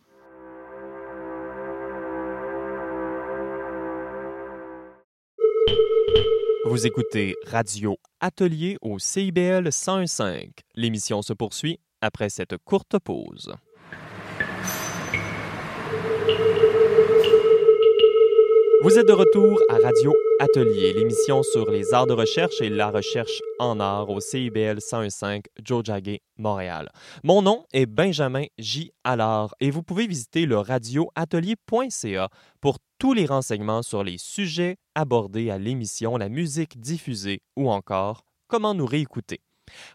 [6.70, 10.50] Vous écoutez Radio Atelier au CIBL 101.5.
[10.74, 13.54] L'émission se poursuit après cette courte pause.
[18.83, 22.90] Vous êtes de retour à Radio Atelier, l'émission sur les arts de recherche et la
[22.90, 26.90] recherche en art au CIBL 101.5 Jojage, Montréal.
[27.24, 28.92] Mon nom est Benjamin J.
[29.04, 32.28] Allard et vous pouvez visiter le radioatelier.ca
[32.61, 38.24] pour tous les renseignements sur les sujets abordés à l'émission, la musique diffusée ou encore
[38.48, 39.40] comment nous réécouter.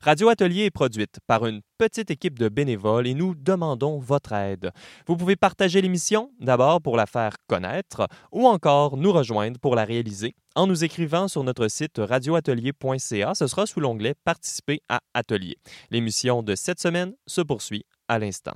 [0.02, 4.72] Radio Atelier est produite par une petite équipe de bénévoles et nous demandons votre aide.
[5.08, 9.84] Vous pouvez partager l'émission, d'abord pour la faire connaître, ou encore nous rejoindre pour la
[9.84, 13.34] réaliser en nous écrivant sur notre site radioatelier.ca.
[13.34, 15.58] Ce sera sous l'onglet Participer à Atelier.
[15.90, 18.54] L'émission de cette semaine se poursuit à l'instant.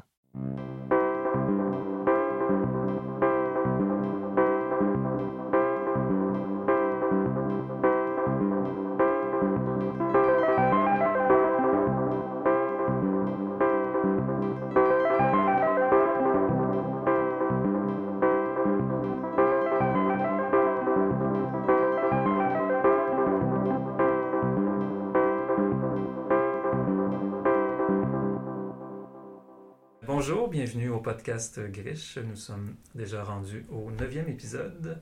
[31.08, 32.18] Podcast Grish.
[32.18, 35.02] Nous sommes déjà rendus au neuvième épisode.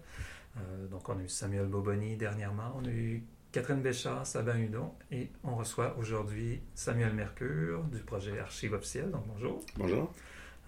[0.56, 4.94] Euh, donc, on a eu Samuel Boboni dernièrement, on a eu Catherine Béchard, Sabin Hudon,
[5.12, 9.10] et on reçoit aujourd'hui Samuel Mercure du projet Archive officielle.
[9.10, 9.66] Donc, bonjour.
[9.78, 10.14] Bonjour.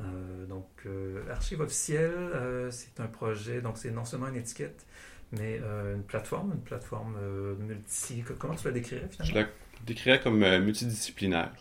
[0.02, 4.88] Euh, donc, euh, Archive officielle, c'est un projet, donc c'est non seulement une étiquette,
[5.34, 5.62] mais
[5.94, 7.16] une plateforme, une plateforme
[7.60, 8.24] multi.
[8.40, 9.36] Comment tu la décrirais finalement?
[9.36, 9.48] Je la
[9.86, 11.54] décrirais comme multidisciplinaire.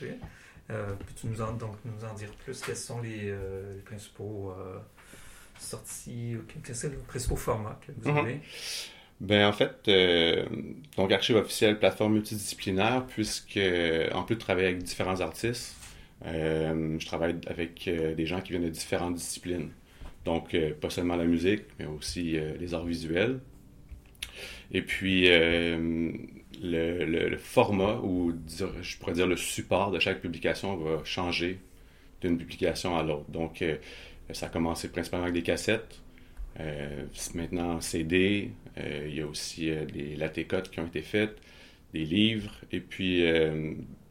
[0.00, 0.18] Parfait.
[0.68, 4.54] Peux-tu nous en, donc, nous en dire plus Quels sont les, les principaux
[5.58, 8.18] sorties, quels sont les principaux formats que vous mhm.
[8.18, 8.40] avez?
[9.20, 10.44] Ben, en fait, euh,
[10.96, 13.60] donc Archive officielle, plateforme multidisciplinaire, puisque
[14.12, 15.76] en plus de travailler avec différents artistes,
[16.26, 19.70] euh, je travaille avec euh, des gens qui viennent de différentes disciplines.
[20.24, 23.40] Donc, pas seulement la musique, mais aussi les arts visuels.
[24.72, 25.28] Et puis,
[26.62, 31.58] le, format, ou je pourrais dire le support de chaque publication va changer
[32.20, 33.30] d'une publication à l'autre.
[33.30, 33.64] Donc,
[34.32, 36.00] ça a commencé principalement avec des cassettes.
[36.60, 41.36] Euh, maintenant CD, euh, il y a aussi euh, des latécotes qui ont été faites,
[41.92, 43.24] des livres, et puis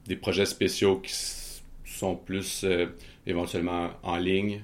[0.08, 1.14] des projets spéciaux qui
[1.84, 2.66] sont plus
[3.28, 4.64] éventuellement en ligne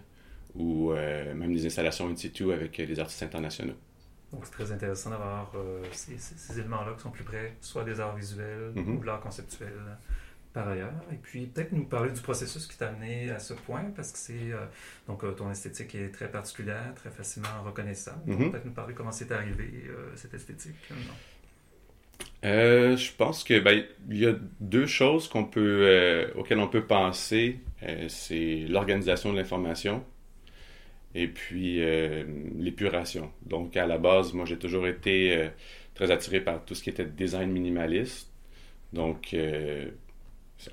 [0.55, 0.93] ou
[1.35, 3.75] même des installations in situ avec des artistes internationaux.
[4.31, 5.51] Donc c'est très intéressant d'avoir
[5.91, 8.97] ces, éléments-là qui sont plus près, soit des arts visuels mm-hmm.
[8.97, 9.73] ou de l'art conceptuel
[10.53, 10.93] par ailleurs.
[11.11, 14.17] Et puis peut-être nous parler du processus qui t'a amené à ce point, parce que
[14.17, 14.65] c'est euh,
[15.07, 18.19] donc euh, ton esthétique est très particulière, très facilement reconnaissable.
[18.27, 18.51] Mm-hmm.
[18.51, 20.75] Peut-être nous parler comment c'est arrivé euh, cette esthétique.
[22.43, 27.59] je pense que ben, il y a deux choses qu'on peut auxquelles on peut penser,
[28.07, 30.03] c'est l'organisation de l'information
[31.15, 31.81] et puis
[32.57, 33.31] l'épuration.
[33.45, 35.49] Donc à la base, moi j'ai toujours été
[35.95, 38.31] très attiré par tout ce qui était design minimaliste.
[38.93, 39.33] Donc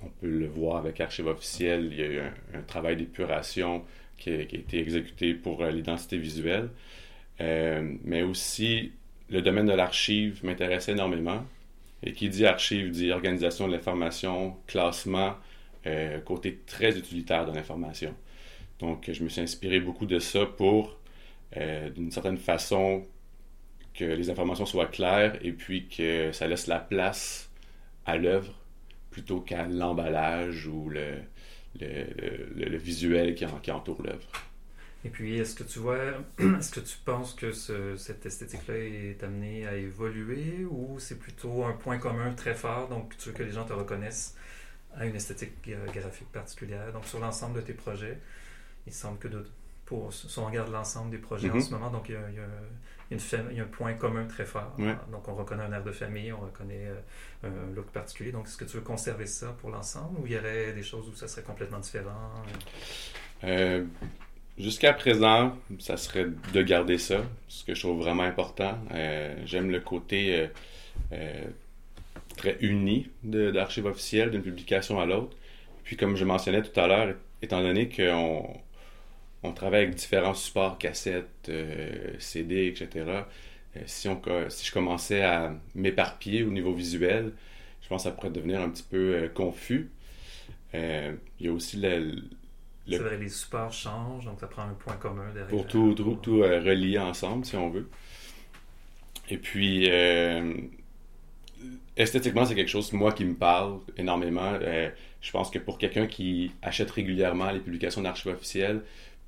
[0.02, 2.20] on peut le voir avec Archive officielle, il y a eu
[2.54, 3.84] un, travail d'épuration
[4.16, 6.70] qui, a été exécuté pour euh, l'identité visuelle.
[7.40, 8.92] Euh, mais aussi,
[9.28, 11.44] le domaine de l'archive m'intéresse énormément.
[12.02, 15.34] Et qui dit archive dit organisation de l'information, classement,
[15.86, 18.14] euh, côté très utilitaire de l'information.
[18.78, 20.98] Donc, je me suis inspiré beaucoup de ça pour,
[21.54, 23.06] d'une certaine façon,
[23.94, 27.50] que les informations soient claires et puis que ça laisse la place
[28.04, 28.54] à l'œuvre
[29.10, 31.14] plutôt qu'à l'emballage ou le,
[31.80, 34.28] le, visuel qui, qui entoure l'œuvre.
[35.04, 35.98] Et puis, est-ce que tu vois,
[36.58, 37.52] est-ce que tu penses que
[37.96, 43.16] cette esthétique-là est amenée à évoluer ou c'est plutôt un point commun très fort, donc
[43.16, 44.36] tu veux que les gens te reconnaissent
[44.94, 45.52] à une esthétique
[45.94, 46.92] graphique particulière?
[46.92, 48.18] Donc, sur l'ensemble de tes projets,
[48.86, 49.44] il semble que de,
[49.84, 51.60] pour, si on regarde l'ensemble des projets en mm-hmm.
[51.60, 52.48] ce moment, donc il y a, il y a
[53.10, 54.74] il y a un point commun très fort.
[55.12, 56.88] Donc, on reconnaît un air de famille, on reconnaît
[57.44, 58.32] euh, un look particulier.
[58.32, 61.08] Donc, est-ce que tu veux conserver ça pour l'ensemble ou il y aurait des choses
[61.08, 62.32] où ça serait complètement différent?
[63.44, 63.84] Euh,
[64.58, 67.18] jusqu'à présent, ça serait de garder ça,
[67.48, 68.76] ce que je trouve vraiment important.
[68.92, 70.48] Euh, j'aime le côté
[72.36, 75.36] très uni d'archives officielles d'une publication à l'autre.
[75.84, 78.60] Puis, comme je mentionnais tout à l'heure, étant donné qu'on
[79.46, 82.88] on travaille avec différents supports, cassettes, euh, CD, etc.
[83.76, 87.32] Euh, si, on, si je commençais à m'éparpiller au niveau visuel,
[87.82, 89.90] je pense que ça pourrait devenir un petit peu euh, confus.
[90.74, 92.22] il y a aussi le,
[92.88, 95.48] C'est vrai, les supports changent, donc ça prend un point commun derrière.
[95.48, 97.88] Pour tout, tout, tout relier ensemble, si on veut.
[99.28, 99.88] Et puis,
[101.96, 104.58] esthétiquement, c'est quelque chose, moi, qui me parle énormément.
[105.20, 108.82] je pense que pour quelqu'un qui achète régulièrement les publications d'archives officielles,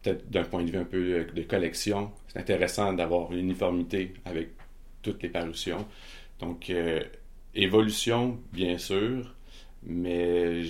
[0.08, 4.50] peut-être d'un point de vue un peu de collection, c'est intéressant d'avoir une uniformité avec
[5.02, 5.86] toutes les parutions.
[6.40, 7.02] Donc, euh,
[7.54, 9.34] évolution, bien sûr,
[9.82, 10.62] mais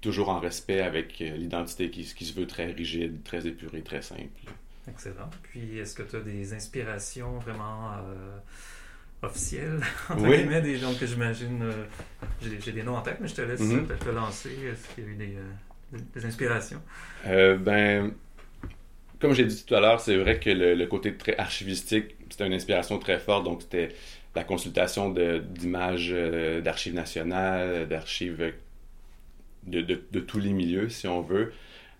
[0.00, 4.02] toujours en respect avec euh, l'identité qui, qui, se veut très rigide, très épurée, très
[4.02, 4.22] simple.
[4.88, 5.30] Excellent.
[5.42, 8.38] Puis, est-ce que tu as des inspirations vraiment euh,
[9.22, 9.80] officielles,
[10.18, 10.46] oui.
[10.62, 11.64] des gens que j'imagine,
[12.40, 13.98] j'ai des noms en tête, mais je te laisse mm-hmm.
[13.98, 14.50] te lancer.
[14.50, 15.36] Est-ce qu'il y a eu des,
[16.14, 16.82] des inspirations?
[17.24, 18.12] ben,
[19.20, 22.52] comme j'ai dit tout à l'heure, c'est vrai que le, côté très archivistique, c'était une
[22.52, 23.44] inspiration très forte.
[23.44, 23.90] Donc, c'était
[24.34, 28.52] la consultation d'images euh, d'archives nationales, d'archives
[29.66, 31.52] de, tous les milieux, si on veut.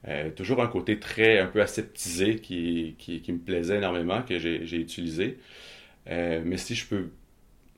[0.08, 4.76] Euh, toujours un côté très un peu aseptisé qui, qui, me plaisait énormément, que j'ai
[4.76, 5.38] utilisé.
[6.08, 7.08] Euh, mais si je peux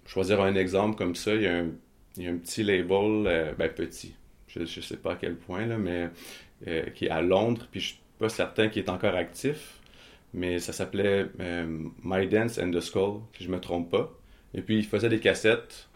[0.05, 1.69] choisir un exemple comme ça, il y a un,
[2.17, 4.15] il y a un petit label, ben petit,
[4.49, 6.11] je ne sais pas à quel point, là, mais
[6.95, 9.79] qui est à Londres, puis je pas certain qu'il est encore actif,
[10.35, 14.13] mais ça s'appelait euh, My Dance and the Skull, si je me trompe pas.
[14.55, 15.89] Et puis, ils faisaient des cassettes.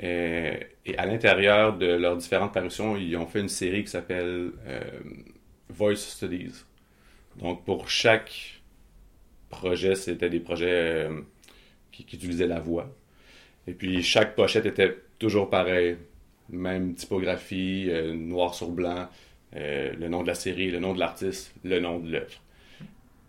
[0.00, 4.52] Et, à l'intérieur de leurs différentes parutions, ils ont fait une série qui s'appelle
[5.68, 6.64] Voice Studies.
[7.36, 8.62] Donc, pour chaque
[9.48, 11.08] projet, c'était des projets
[11.92, 12.90] qui, utilisaient la voix.
[13.66, 15.96] Et puis, chaque pochette était toujours pareil.
[16.48, 19.08] Même typographie, noir sur blanc,
[19.54, 22.40] le nom de la série, le nom de l'artiste, le nom de l'œuvre.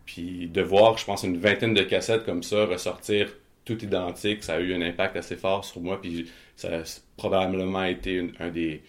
[0.05, 3.29] Puis de voir, je pense, une vingtaine de cassettes comme ça ressortir
[3.65, 6.01] tout identique, ça a eu un impact assez fort sur moi.
[6.01, 8.81] Puis ça a probablement été un des,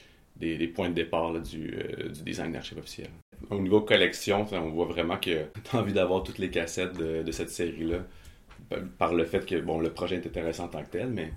[0.74, 3.10] points de départ du, euh, du, design d'archives officiel.
[3.50, 7.22] Au niveau collection, on voit vraiment que tu as envie d'avoir toutes les cassettes de,
[7.22, 7.98] de cette série-là.
[8.98, 11.32] Par le fait que bon, le projet est intéressant en tant que tel, mais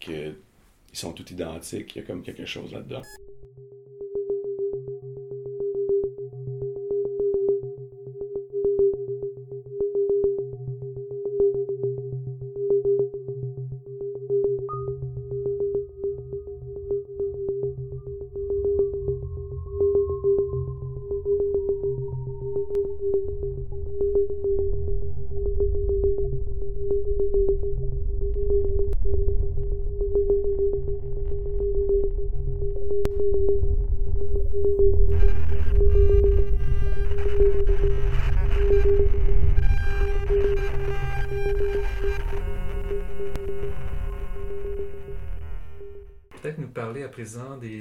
[0.00, 0.34] qu'ils
[0.92, 3.02] sont tous identiques, il y a comme quelque chose là-dedans.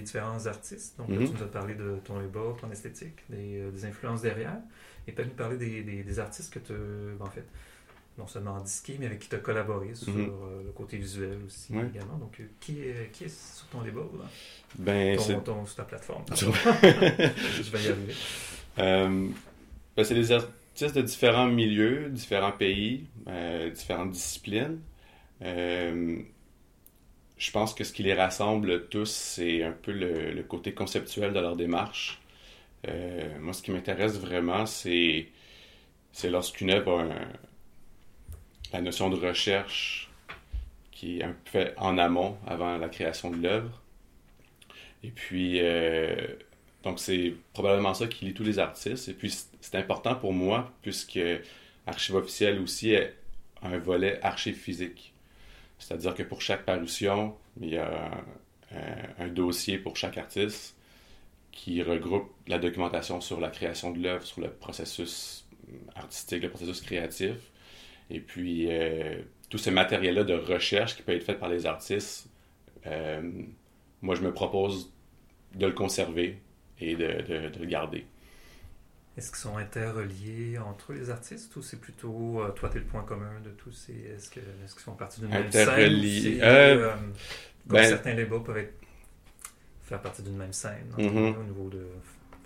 [0.08, 0.98] Différents artistes.
[0.98, 1.28] Donc, mhm.
[1.28, 4.58] tu nous as parlé de ton label, ton esthétique, des, euh, des influences derrière.
[5.08, 6.74] Et peut-être nous parler des, des, artistes que tu
[7.20, 7.46] en fait,
[8.18, 10.30] non seulement disqué, mais avec qui tu as collaboré sur mhm.
[10.30, 12.18] euh, le côté visuel aussi également.
[12.18, 14.26] Donc, euh, qui, est, qui est sur ton label là?
[14.78, 16.24] Ben, ton, ton, sur ta plateforme.
[16.36, 18.14] Je vais y arriver.
[19.96, 23.08] Ben, c'est des artistes de différents milieux, différents pays,
[23.74, 24.80] différentes disciplines
[27.38, 31.40] je pense que ce qui les rassemble tous, c'est un peu le, côté conceptuel de
[31.40, 32.20] leur démarche.
[32.88, 35.28] Euh, moi, ce qui m'intéresse vraiment, c'est,
[36.12, 37.06] c'est lorsqu'une œuvre a
[38.74, 40.10] la notion de recherche
[40.92, 43.82] qui est un peu fait en amont, avant la création de l'œuvre.
[45.04, 46.16] Et puis, euh,
[46.84, 49.08] donc c'est probablement ça qui lie tous les artistes.
[49.08, 49.32] Et puis,
[49.62, 51.20] c'est important pour moi, puisque
[51.86, 53.14] Archive officielle aussi est
[53.62, 55.14] un volet archive physique.
[55.80, 58.12] C'est-à-dire que pour chaque parution, il y a
[59.20, 60.76] un, dossier pour chaque artiste
[61.52, 65.46] qui regroupe la documentation sur la création de l'œuvre, sur le processus
[65.96, 67.36] artistique, le processus créatif.
[68.10, 72.30] Et puis, euh, tout ce matériel-là de recherche qui peut être fait par les artistes,
[72.86, 73.32] euh,
[74.02, 74.94] moi, je me propose
[75.56, 76.40] de le conserver
[76.80, 78.06] et de, de le garder.
[79.18, 82.86] Est-ce qu'ils sont interreliés entre les artistes ou c'est plutôt euh, toi, tu es le
[82.86, 83.94] point commun de tous ces.
[84.16, 85.68] Est-ce qu'ils est font partie d'une même scène?
[85.70, 87.14] Euh, euh, Comme
[87.66, 88.68] ben certains labels peuvent
[89.86, 91.36] faire partie d'une même scène mm-hmm.
[91.36, 91.88] au niveau de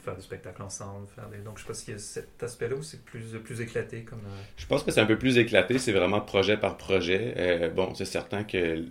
[0.01, 1.07] faire des spectacles ensemble.
[1.13, 1.39] Faire des...
[1.39, 4.03] Donc je pense qu'il y a cet aspect-là où c'est plus, plus éclaté.
[4.03, 4.21] comme.
[4.55, 7.69] Je pense que c'est un peu plus éclaté, c'est vraiment projet par projet.
[7.75, 8.85] bon, c'est certain que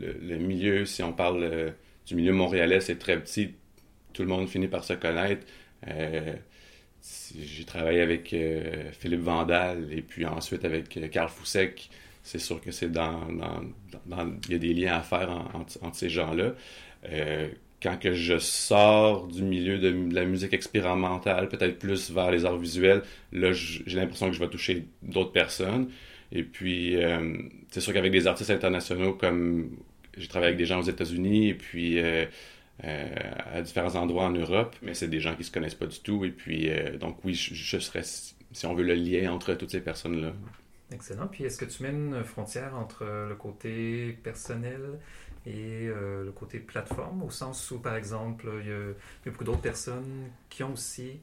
[0.00, 1.72] le, milieu, si on parle
[2.04, 3.54] du milieu montréalais, c'est très petit.
[4.12, 5.46] Tout le monde finit par se connaître
[7.02, 11.30] j'ai travaillé avec euh, Philippe Vandal et puis ensuite avec euh, Carl.
[12.24, 13.20] C'est sûr que c'est dans,
[14.46, 16.52] Il y a des liens à faire entre ces gens-là.
[17.10, 17.48] Euh,
[17.82, 22.58] quand que je sors du milieu de, la musique expérimentale, peut-être plus vers les arts
[22.58, 25.90] visuels, là, j'ai l'impression que je vais toucher d'autres personnes.
[26.30, 26.96] Et puis,
[27.72, 29.70] c'est sûr qu'avec des artistes internationaux comme
[30.16, 32.26] j'ai travaillé avec des gens aux États-Unis et puis euh,
[32.82, 36.24] à différents endroits en Europe, mais c'est des gens qui se connaissent pas du tout.
[36.24, 39.80] Et puis, euh, donc oui, je, serais, si on veut, le lien entre toutes ces
[39.80, 40.32] personnes-là.
[40.92, 41.26] Excellent.
[41.28, 44.98] Puis est-ce que tu mets une frontière entre le côté personnel
[45.46, 48.92] et euh, le côté plateforme, au sens où, par exemple, il y a,
[49.24, 51.20] beaucoup d'autres personnes qui ont aussi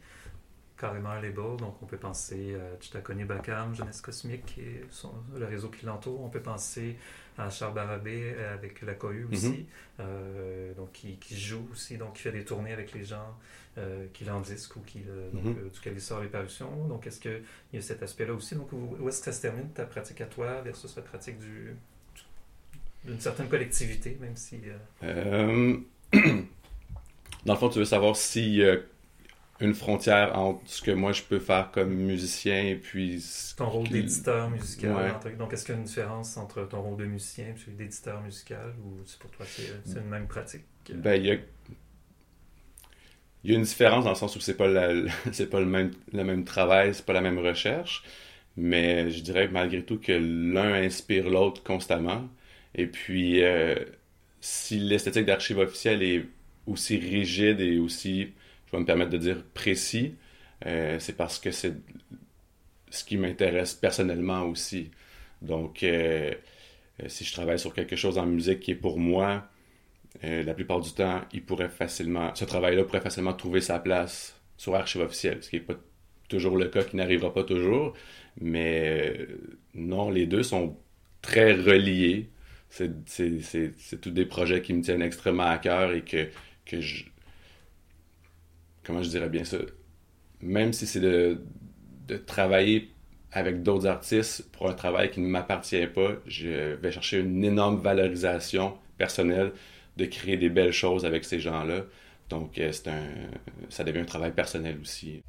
[0.78, 1.58] carrément un label.
[1.58, 4.82] Donc, on peut penser à Chitakoni Bakam, Jeunesse Cosmique, et
[5.38, 6.22] le réseau qui l'entoure.
[6.22, 6.98] On peut penser
[7.38, 9.34] à Charles Barabé euh, avec la cohue mhm.
[9.34, 9.66] aussi,
[10.00, 13.38] euh, donc qui, joue aussi, donc qui fait des tournées avec les gens
[13.78, 15.00] euh, qui l'en disque ou qui,
[15.34, 15.70] donc, mhm.
[15.70, 16.88] duquel il sort les parutions.
[16.88, 17.42] Donc est-ce qu'il
[17.74, 18.56] y a cet aspect-là aussi?
[18.56, 21.76] Donc où, est-ce que ça se termine ta pratique à toi versus la pratique du,
[23.06, 24.60] d'une certaine collectivité, même si.
[27.46, 28.62] Dans le fond, tu veux savoir si
[29.62, 33.24] une frontière entre ce que moi je peux faire comme musicien et puis
[33.58, 37.06] ton rôle d'éditeur musical donc est-ce qu'il y a une différence entre ton rôle de
[37.06, 39.46] musicien et celui d'éditeur musical ou pour toi
[39.86, 40.64] c'est une même pratique?
[40.94, 41.38] Ben il y a
[43.44, 44.68] il y a une différence dans le sens où c'est pas
[45.32, 48.04] c'est pas le même le même travail c'est pas la même recherche
[48.58, 52.28] mais je dirais malgré tout que l'un inspire l'autre constamment.
[52.76, 53.76] Et puis euh,
[54.42, 56.26] si l'esthétique d'archive officielle est
[56.68, 58.34] aussi rigide et aussi
[58.70, 60.16] je vais me permettre de dire précis,
[60.64, 61.74] c'est parce que c'est
[62.92, 64.92] ce qui m'intéresse personnellement aussi.
[65.42, 65.86] Donc,
[67.08, 69.48] si je travaille sur quelque chose en musique qui est pour moi,
[70.22, 74.76] la plupart du temps, il pourrait facilement, ce travail-là pourrait facilement trouver sa place sur
[74.76, 75.76] Archive officielle, ce qui n'est pas
[76.28, 77.94] toujours le cas, qui n'arrivera pas toujours.
[78.42, 79.28] Mais
[79.74, 80.78] non, les deux sont
[81.22, 82.30] très reliés.
[82.70, 82.92] C'est
[84.02, 86.28] tous des projets qui me tiennent extrêmement à cœur et que,
[86.66, 87.06] que je.
[88.90, 89.60] Comment je dirais bien ça?
[90.42, 91.40] Même si c'est de,
[92.26, 92.90] travailler
[93.32, 97.80] avec d'autres artistes pour un travail qui ne m'appartient pas, je vais chercher une énorme
[97.80, 99.52] valorisation personnelle
[99.96, 101.84] de créer des belles choses avec ces gens-là.
[102.30, 103.04] Donc, euh, c'est un,
[103.70, 105.22] ça devient un travail personnel aussi.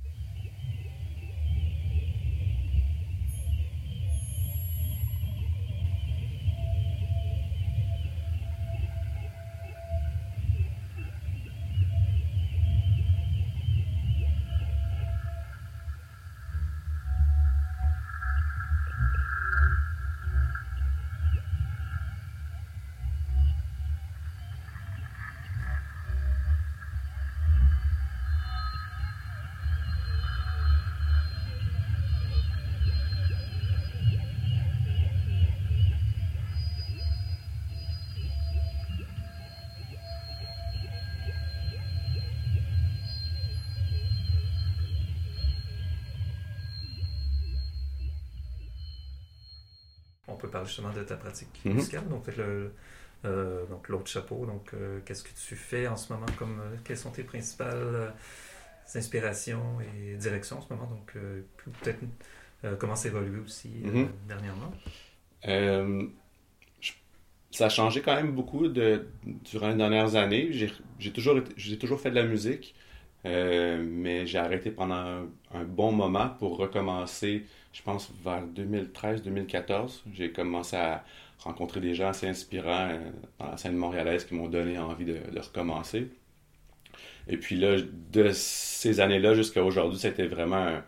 [50.41, 51.75] Peut parler justement de ta pratique mhm.
[51.75, 52.09] musicale.
[52.09, 52.73] Donc, le,
[53.25, 54.47] euh, donc l'autre chapeau.
[54.47, 58.15] Donc, euh, qu'est-ce que tu fais en ce moment comme euh, quelles sont tes principales
[58.95, 60.87] inspirations et directions en ce moment?
[60.87, 61.15] Donc,
[61.83, 62.01] peut-être
[62.79, 64.09] comment ça évolué aussi mhm.
[64.27, 64.73] dernièrement?
[67.53, 69.09] ça a changé quand même beaucoup de,
[69.45, 70.51] durant les dernières années.
[70.99, 72.75] J'ai toujours, j'ai toujours fait de la musique,
[73.25, 80.77] mais j'ai arrêté pendant un, bon moment pour recommencer je pense, vers 2013-2014, j'ai commencé
[80.77, 81.05] à
[81.39, 85.19] rencontrer des gens assez inspirants euh, dans la scène montréalaise qui m'ont donné envie de,
[85.41, 86.09] recommencer.
[87.29, 87.77] Et puis là,
[88.13, 90.81] de ces années-là jusqu'à aujourd'hui, c'était vraiment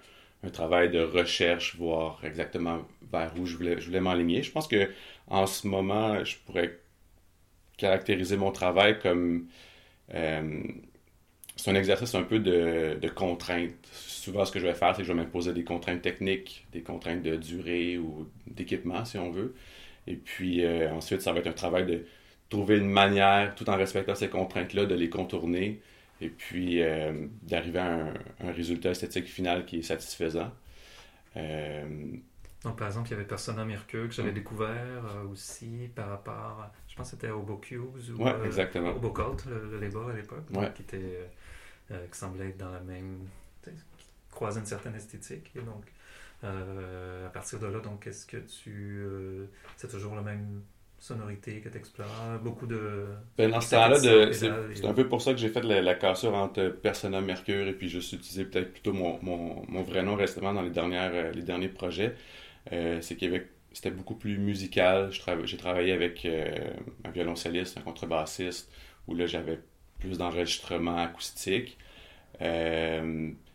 [0.42, 4.42] un, travail de recherche, voir exactement vers où je voulais, je voulais m'aligner.
[4.42, 4.90] Je pense que
[5.28, 6.80] en ce moment, je pourrais
[7.76, 9.46] caractériser mon travail comme
[10.14, 10.62] euh,
[11.56, 13.72] c'est un exercice un peu de, de contrainte
[14.22, 16.82] souvent, ce que je vais faire, c'est que je vais m'imposer des contraintes techniques, des
[16.82, 19.54] contraintes de durée ou d'équipement, si on veut.
[20.06, 22.06] Et puis euh, ensuite, ça va être un travail de
[22.48, 25.80] trouver une manière, tout en respectant ces contraintes-là, de les contourner
[26.20, 28.12] et puis euh, d'arriver à
[28.44, 30.52] un, résultat esthétique final qui est satisfaisant.
[31.36, 31.84] Euh,
[32.62, 34.34] Donc, par exemple, il y avait Persona Mercure que j'avais mm.
[34.34, 38.90] découvert aussi par rapport, je pense que c'était Obocuse ou ouais, exactement.
[38.90, 41.28] Obocult, le, le label à l'époque, qui, était,
[41.88, 43.26] qui semblait être dans la même
[44.32, 45.52] croiser une certaine esthétique.
[45.54, 45.84] Et donc,
[46.42, 49.04] euh, à partir de là, donc, est-ce que tu.
[49.04, 50.62] Euh, c'est toujours la même
[50.98, 53.06] sonorité que tu explores Beaucoup de.
[53.38, 56.68] Ben, dans ce temps-là, c'est un peu pour ça que j'ai fait la, cassure entre
[56.68, 60.62] Persona Mercure et puis juste utiliser peut-être plutôt mon, mon, mon, vrai nom récemment dans
[60.62, 62.16] les, dernières, euh, les derniers projets.
[62.70, 65.10] c'est qu'il c'était beaucoup plus musical.
[65.44, 68.70] J'ai travaillé avec un violoncelliste, un contrebassiste,
[69.08, 69.60] où là j'avais
[70.02, 71.78] plus d'enregistrement acoustique.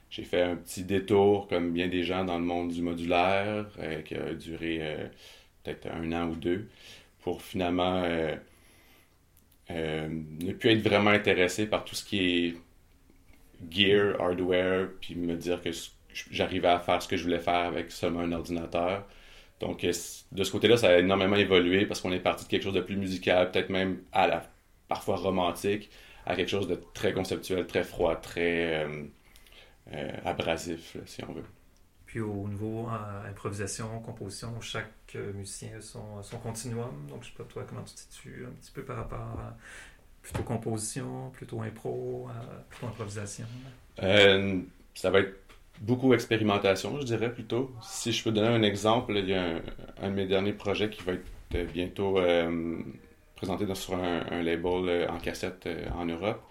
[0.09, 4.01] J'ai fait un petit détour, comme bien des gens dans le monde du modulaire, euh,
[4.01, 5.07] qui a duré euh,
[5.63, 6.67] peut-être un an ou deux,
[7.21, 8.35] pour finalement euh,
[9.69, 12.55] ne plus être vraiment intéressé par tout ce qui est
[13.69, 15.71] gear, hardware, puis me dire que
[16.31, 19.05] j'arrivais à faire ce que je voulais faire avec seulement un ordinateur.
[19.59, 19.91] Donc, de
[20.43, 22.95] ce côté-là, ça a énormément évolué parce qu'on est parti de quelque chose de plus
[22.95, 24.43] musical, peut-être même à la
[24.87, 25.89] parfois romantique,
[26.27, 28.85] à quelque chose de très conceptuel, très froid, très
[29.93, 31.45] euh, abrasif, si on veut.
[32.05, 36.91] Puis au niveau euh, improvisation, composition, chaque euh, musicien a son, son continuum.
[37.09, 39.55] Donc, je sais pas, toi, comment tu te situes un petit peu par rapport à
[40.21, 42.29] plutôt composition, plutôt impro,
[42.69, 43.45] plutôt improvisation?
[43.97, 45.35] ça va être
[45.79, 47.71] beaucoup expérimentation, je dirais plutôt.
[47.81, 49.61] Si je peux donner un exemple, il y a
[50.01, 52.19] un, de mes derniers projets qui va être bientôt
[53.37, 56.43] présenté sur un, label en cassette en Europe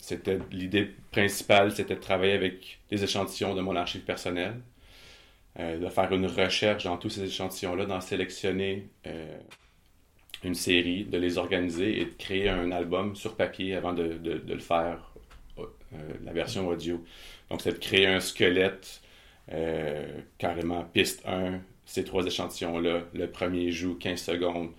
[0.00, 4.60] c'était l'idée principale, c'était de travailler avec des échantillons de mon archive personnelle,
[5.58, 9.38] euh, de faire une recherche dans tous ces échantillons-là, d'en sélectionner euh,
[10.42, 14.58] une série, de les organiser et de créer un album sur papier avant de, le
[14.58, 15.12] faire,
[15.58, 15.64] euh,
[16.24, 17.04] la version audio.
[17.50, 19.02] Donc, c'est de créer un squelette,
[20.38, 23.02] carrément piste 1, ces trois échantillons-là.
[23.12, 24.70] Le premier joue 15 secondes,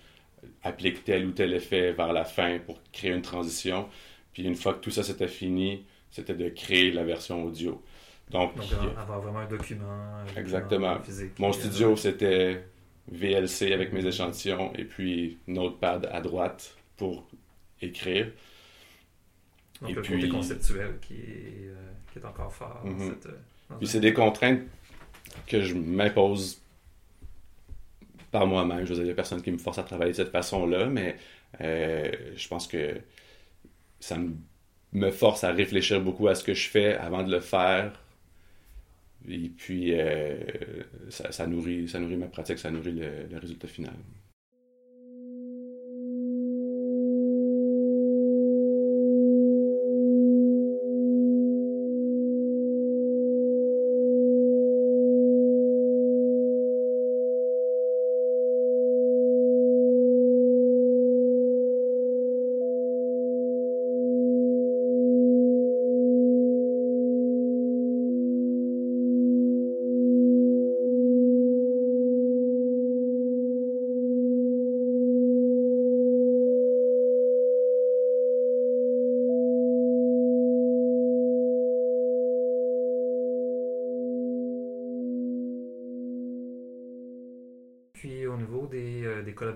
[0.62, 3.88] applique tel ou tel effet vers la fin pour créer une transition.
[4.32, 7.82] Puis une fois que tout ça c'était fini, c'était de créer la version audio.
[8.30, 8.52] Donc,
[8.96, 10.98] avoir vraiment un document, exactement.
[11.02, 11.38] physique.
[11.38, 12.64] Mon studio, c'était
[13.10, 17.26] VLC avec mes échantillons et puis Notepad à droite pour
[17.80, 18.30] écrire.
[19.80, 21.74] Donc et le puis, côté conceptuel qui est, euh,
[22.12, 22.82] qui est encore fort.
[22.84, 23.14] Mm
[23.78, 24.60] puis c'est des contraintes
[25.46, 26.60] que je m'impose
[28.32, 28.84] par moi-même.
[28.86, 30.86] Je veux dire, il n'y a personne qui me force à travailler de cette façon-là,
[30.86, 31.16] mais
[31.60, 33.00] euh, je pense que
[34.00, 34.18] ça
[34.92, 37.92] me force à réfléchir beaucoup à ce que je fais avant de le faire.
[39.28, 40.36] Et puis, euh,
[41.10, 43.94] ça, nourrit, ça nourrit ma pratique, ça nourrit le résultat final.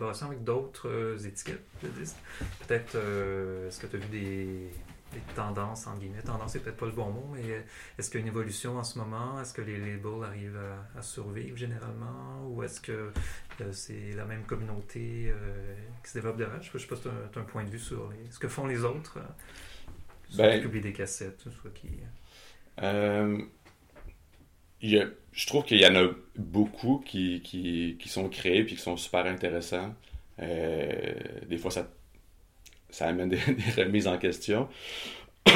[0.08, 2.16] Avec d'autres euh, étiquettes de disques.
[2.66, 4.70] Peut-être, euh, est-ce que tu as vu des,
[5.34, 7.64] tendances, en guillemets, tendance c'est peut-être pas le bon mot, mais
[7.98, 9.40] est-ce qu'il y a une évolution en ce moment?
[9.40, 10.60] Est-ce que les labels arrivent
[10.94, 12.46] à, survivre généralement?
[12.50, 13.12] Ou est-ce que
[13.62, 15.32] euh, c'est la même communauté
[16.04, 16.60] qui se développe derrière?
[16.60, 18.66] Je ne sais pas si tu as, un point de vue sur ce que font
[18.66, 19.18] les autres,
[20.28, 21.88] soit ben, qui publient des cassettes, soit qui
[24.82, 28.96] je trouve qu'il y en a beaucoup qui, qui, qui, sont créés et qui sont
[28.96, 29.94] super intéressants.
[30.40, 31.14] Euh,
[31.48, 31.88] des fois, ça,
[32.90, 33.38] ça amène des,
[33.76, 34.68] remises en question.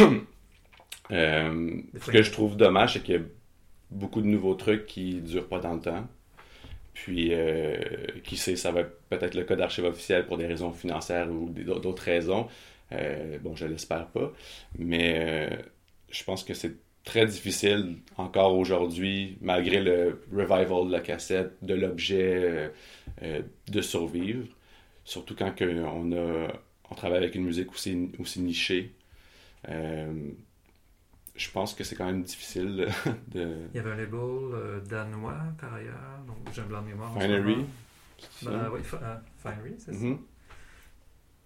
[1.10, 3.22] euh, ce que je trouve dommage, c'est qu'il y a
[3.90, 6.06] beaucoup de nouveaux trucs qui ne durent pas dans le temps.
[6.92, 7.78] Puis, euh,
[8.24, 12.02] qui sait, ça va peut-être le cas d'archives officielles pour des raisons financières ou d'autres
[12.02, 12.48] raisons.
[13.42, 14.32] Bon, je l'espère pas.
[14.78, 15.62] Mais
[16.10, 21.74] je pense que c'est très difficile encore aujourd'hui, malgré le revival de la cassette, de
[21.74, 22.68] l'objet, euh,
[23.22, 24.46] euh, de survivre.
[25.04, 26.52] Surtout quand on, a,
[26.90, 28.94] on travaille avec une musique aussi, aussi nichée.
[29.68, 30.30] Euh,
[31.34, 32.88] je pense que c'est quand même difficile
[33.28, 33.56] de...
[33.74, 37.12] Il y avait un label danois, par ailleurs, donc j'ai un blanc de mémoire.
[37.18, 37.64] Finery.
[38.42, 38.80] Ben, oui,
[39.42, 39.98] Finery, c'est ça.
[39.98, 40.18] Mm-hmm.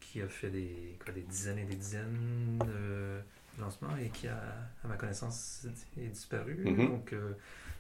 [0.00, 3.20] Qui a fait des, quoi, des dizaines et des dizaines de
[3.60, 4.40] lancement et qui, a,
[4.84, 5.66] à ma connaissance,
[5.98, 6.58] est disparu.
[6.64, 6.88] Mhm.
[6.88, 7.32] Donc, euh,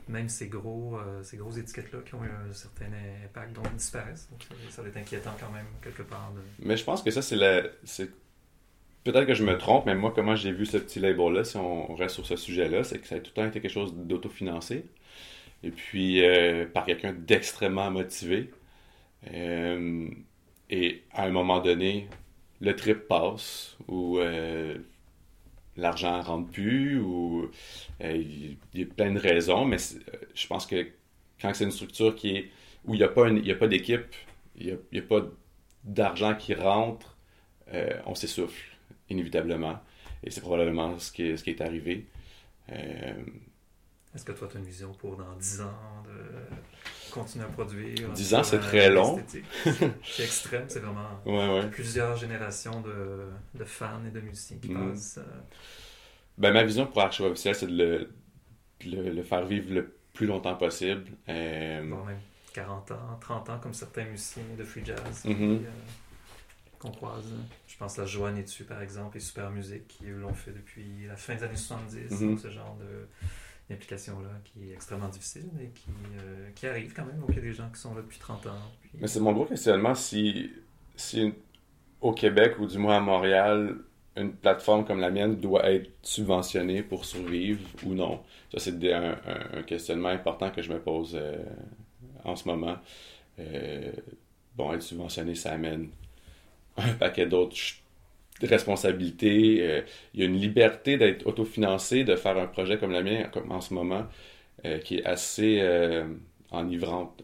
[0.08, 2.86] même ces, gros, euh, ces grosses étiquettes-là qui ont eu un certain
[3.24, 4.28] impact, donc disparaissent.
[4.30, 6.32] Donc, ça va être inquiétant quand même, quelque part.
[6.60, 7.62] Mais je pense que ça, c'est la.
[9.04, 11.94] Peut-être que je me trompe, mais moi, comment j'ai vu ce petit label-là, si on
[11.94, 14.86] reste sur ce sujet-là, c'est que ça a tout le temps été quelque chose d'autofinancé.
[15.62, 18.50] Et puis, euh, par quelqu'un d'extrêmement motivé.
[20.70, 22.08] et à un moment donné,
[22.60, 24.18] le trip passe, ou
[25.76, 27.50] l'argent rentre plus ou
[28.02, 30.88] euh, il y a plein de raisons, mais euh, je pense que
[31.40, 32.50] quand c'est une structure qui est
[32.84, 34.14] où il n'y a pas, a pas d'équipe,
[34.56, 35.22] il n'y a, pas
[35.82, 37.16] d'argent qui rentre,
[37.72, 38.76] euh, on s'essouffle,
[39.08, 39.80] inévitablement.
[40.22, 42.06] Et c'est probablement ce qui est, ce qui est arrivé.
[42.68, 46.46] Est-ce que toi, tu as une vision pour dans 10 ans de
[47.14, 49.22] continuer à produire 10 ans, c'est très long.
[50.04, 51.20] c'est extrême, c'est vraiment
[51.70, 54.90] plusieurs générations de, de, fans et de musiciens qui mm.
[54.90, 55.18] passent.
[55.18, 55.40] Euh.
[56.36, 58.08] Ben, ma vision pour Archive officiel, c'est de
[58.84, 61.04] le, le, faire vivre le plus longtemps possible.
[61.28, 61.88] Euh...
[61.88, 62.18] Bon, même
[62.52, 65.58] 40 ans, 30 ans, comme certains musiciens de free jazz mm-hmm.
[65.58, 65.70] euh,
[66.80, 67.32] qu'on croise.
[67.68, 71.16] Je pense à Joanne dessus par exemple, et Super Musique, qui l'ont fait depuis la
[71.16, 71.96] fin des années 70.
[71.96, 72.20] Mm-hmm.
[72.20, 73.08] Donc, ce genre de
[73.70, 75.90] implication-là qui est extrêmement difficile, mais qui,
[76.20, 77.18] euh, qui, arrive quand même.
[77.18, 78.58] Donc, il y a des gens qui sont là depuis 30 ans.
[78.94, 80.50] Mais c'est mon gros questionnement si,
[80.96, 81.32] si
[82.00, 83.76] au Québec ou du moins à Montréal,
[84.16, 88.22] une plateforme comme la mienne doit être subventionnée pour survivre ou non.
[88.52, 89.16] Ça, c'est un,
[89.66, 91.42] questionnement important que je me pose euh,
[92.22, 92.76] en ce moment.
[93.40, 93.90] Euh,
[94.54, 95.88] bon, être subventionné, ça amène
[96.76, 97.56] un paquet d'autres
[98.42, 99.82] responsabilité, euh,
[100.12, 103.50] il y a une liberté d'être autofinancé, de faire un projet comme le mien comme
[103.52, 104.06] en ce moment,
[104.64, 106.04] euh, qui est assez euh,
[106.50, 107.22] enivrante.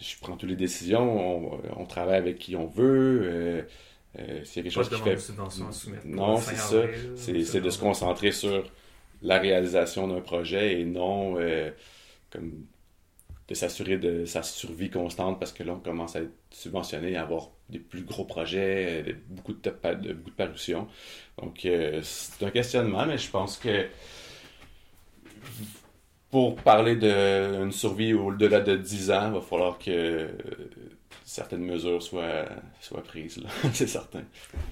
[0.00, 3.66] je prends toutes les décisions, on, travaille avec qui on veut.
[4.18, 4.20] A
[4.52, 5.16] quelque chose qui fait.
[6.04, 6.82] non, c'est ça.
[7.14, 8.64] C'est de se concentrer sur
[9.22, 11.36] la réalisation d'un projet et non
[12.30, 12.66] comme
[13.48, 17.22] de s'assurer de sa survie constante parce que là, on commence à être subventionné, à
[17.22, 19.58] avoir des plus gros projets, beaucoup de,
[19.94, 20.88] de, beaucoup de parutions.
[21.40, 23.86] Donc, euh, c'est un questionnement, mais je pense que
[26.30, 30.28] pour parler d'une survie au-delà de 10 ans, il va falloir que
[31.26, 32.46] certaines mesures soient,
[32.80, 33.42] soient prises,
[33.74, 34.22] c'est certain.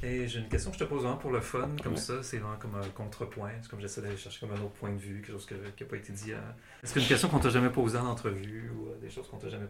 [0.04, 2.38] Et j'ai une question que je te pose vraiment pour le fun, comme ça, c'est
[2.38, 3.50] vraiment comme un contrepoint.
[3.60, 5.88] C'est comme j'essaie d'aller chercher comme un autre point de vue, quelque chose qui n'a
[5.90, 6.30] pas été dit.
[6.82, 9.48] Est-ce qu'une question qu'on t'a jamais posée en entrevue ou euh, des choses qu'on t'a
[9.48, 9.68] jamais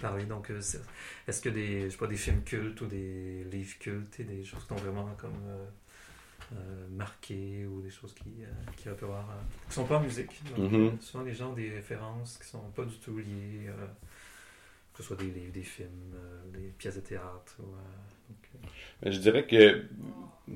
[0.00, 0.24] parlé?
[0.26, 0.60] Donc, euh,
[1.26, 4.44] est-ce que des, je sais pas, des films cultes ou des livres cultes et des
[4.44, 5.42] choses qui t'ont vraiment comme
[6.52, 8.44] euh, marqué ou des choses qui,
[8.76, 9.26] qui, avoir,
[9.68, 10.40] qui sont pas en musique?
[10.56, 11.00] Donc, mm-hmm.
[11.00, 13.68] Souvent, les gens ont des références qui sont pas du tout liées
[15.00, 17.56] ce soit des livres, des films, euh, des pièces de théâtre.
[17.60, 17.64] Euh,
[19.06, 19.10] euh.
[19.10, 19.84] Je dirais que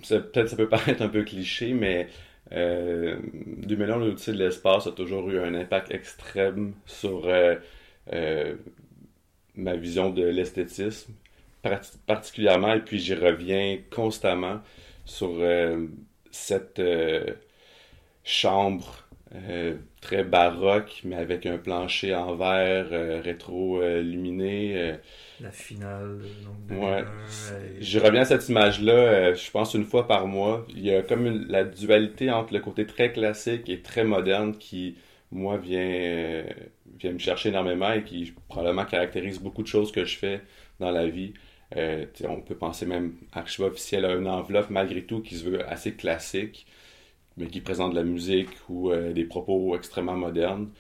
[0.09, 2.09] peut-être ça peut paraître un peu cliché, mais
[2.53, 3.19] euh,
[3.63, 7.29] 2001, l'outil de l'espace a toujours eu un impact extrême sur
[9.57, 11.15] ma vision de l'esthétisme,
[12.07, 14.61] particulièrement, et puis j'y reviens constamment
[15.07, 15.41] sur
[16.31, 16.83] cette
[18.25, 19.07] chambre
[20.05, 24.73] très baroque, mais avec un plancher en verre euh, rétro-luminé.
[24.77, 24.97] Euh.
[25.41, 26.21] La finale.
[26.69, 27.05] Donc, ouais.
[27.81, 30.67] Je reviens à cette image-là, je pense une fois par mois.
[30.69, 34.97] Il y a comme la dualité entre le côté très classique et très moderne qui,
[35.33, 36.45] moi, vient,
[36.99, 40.43] vient me chercher énormément et qui probablement caractérise beaucoup de choses que je fais
[40.81, 41.33] dans la vie.
[41.75, 45.95] on peut penser même archive officiel à une enveloppe malgré tout qui se veut assez
[45.95, 46.67] classique
[47.37, 50.71] mais qui présente de la musique ou euh, des propos extrêmement modernes.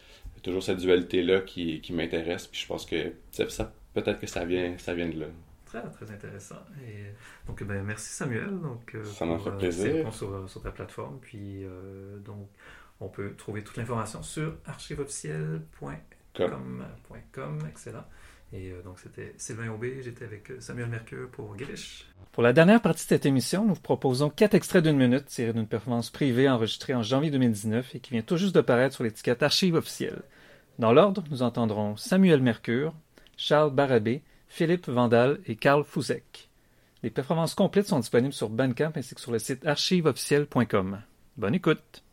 [0.42, 4.76] toujours cette dualité-là qui, qui m'intéresse, puis je pense que ça, peut-être que ça vient,
[4.78, 5.26] ça vient de là.
[5.64, 6.61] Très, très intéressant.
[6.86, 7.05] Et,
[7.46, 8.61] donc, ben, merci Samuel.
[8.61, 10.14] Donc, euh, ça m'a fait euh, plaisir.
[10.14, 11.18] Sur, sur, ta plateforme.
[11.20, 11.64] Puis,
[12.24, 12.48] donc,
[13.00, 16.84] on peut trouver toute l'information sur archiveofficiel.com.
[17.68, 18.05] Excellent.
[18.55, 22.07] Et euh, donc, c'était Sylvain Aubé, j'étais avec euh, Samuel Mercure pour Grish.
[22.30, 25.52] Pour la dernière partie de cette émission, nous vous proposons quatre extraits d'une minute tirés
[25.52, 29.02] d'une performance privée enregistrée en janvier 2019 et qui vient tout juste de paraître sur
[29.02, 30.22] l'étiquette Archive officielle.
[30.78, 32.94] Dans l'ordre, nous entendrons Samuel Mercure,
[33.36, 36.48] Charles Barabé, Philippe Vandal et Karl Fouzek.
[37.02, 41.00] Les performances complètes sont disponibles sur Bandcamp ainsi que sur le site archiveofficiel.com.
[41.36, 42.03] Bonne écoute!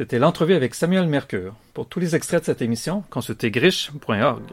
[0.00, 1.54] C'était l'entrevue avec Samuel Mercure.
[1.74, 4.44] Pour tous les extraits de cette émission, consultez griche.org.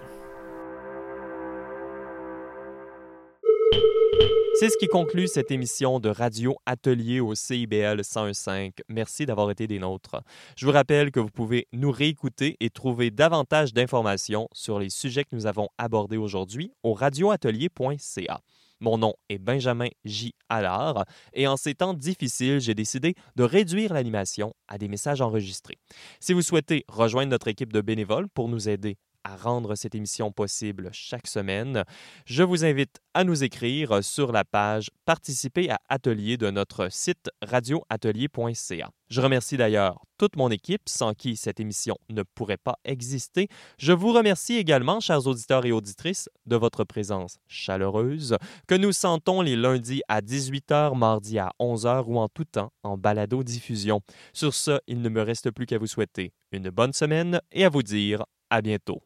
[4.59, 8.73] C'est ce qui conclut cette émission de Radio Atelier au CIBL 101.5.
[8.89, 10.21] Merci d'avoir été des nôtres.
[10.57, 15.23] Je vous rappelle que vous pouvez nous réécouter et trouver davantage d'informations sur les sujets
[15.23, 18.41] que nous avons abordés aujourd'hui au radioatelier.ca.
[18.79, 20.33] Mon nom est Benjamin J.
[20.49, 25.77] Allard et en ces temps difficiles, j'ai décidé de réduire l'animation à des messages enregistrés.
[26.19, 28.97] Si vous souhaitez rejoindre notre équipe de bénévoles pour nous aider
[29.27, 31.83] à rendre cette émission possible chaque semaine,
[32.25, 37.29] je vous invite à nous écrire sur la page Participer à Atelier de notre site
[37.41, 38.89] radioatelier.ca.
[39.09, 43.49] Je remercie d'ailleurs toute mon équipe sans qui cette émission ne pourrait pas exister.
[43.77, 49.41] Je vous remercie également, chers auditeurs et auditrices, de votre présence chaleureuse que nous sentons
[49.41, 54.01] les lundis à 18h, mardi à 11h ou en tout temps en balado-diffusion.
[54.31, 57.69] Sur ce, il ne me reste plus qu'à vous souhaiter une bonne semaine et à
[57.69, 59.01] vous dire à bientôt.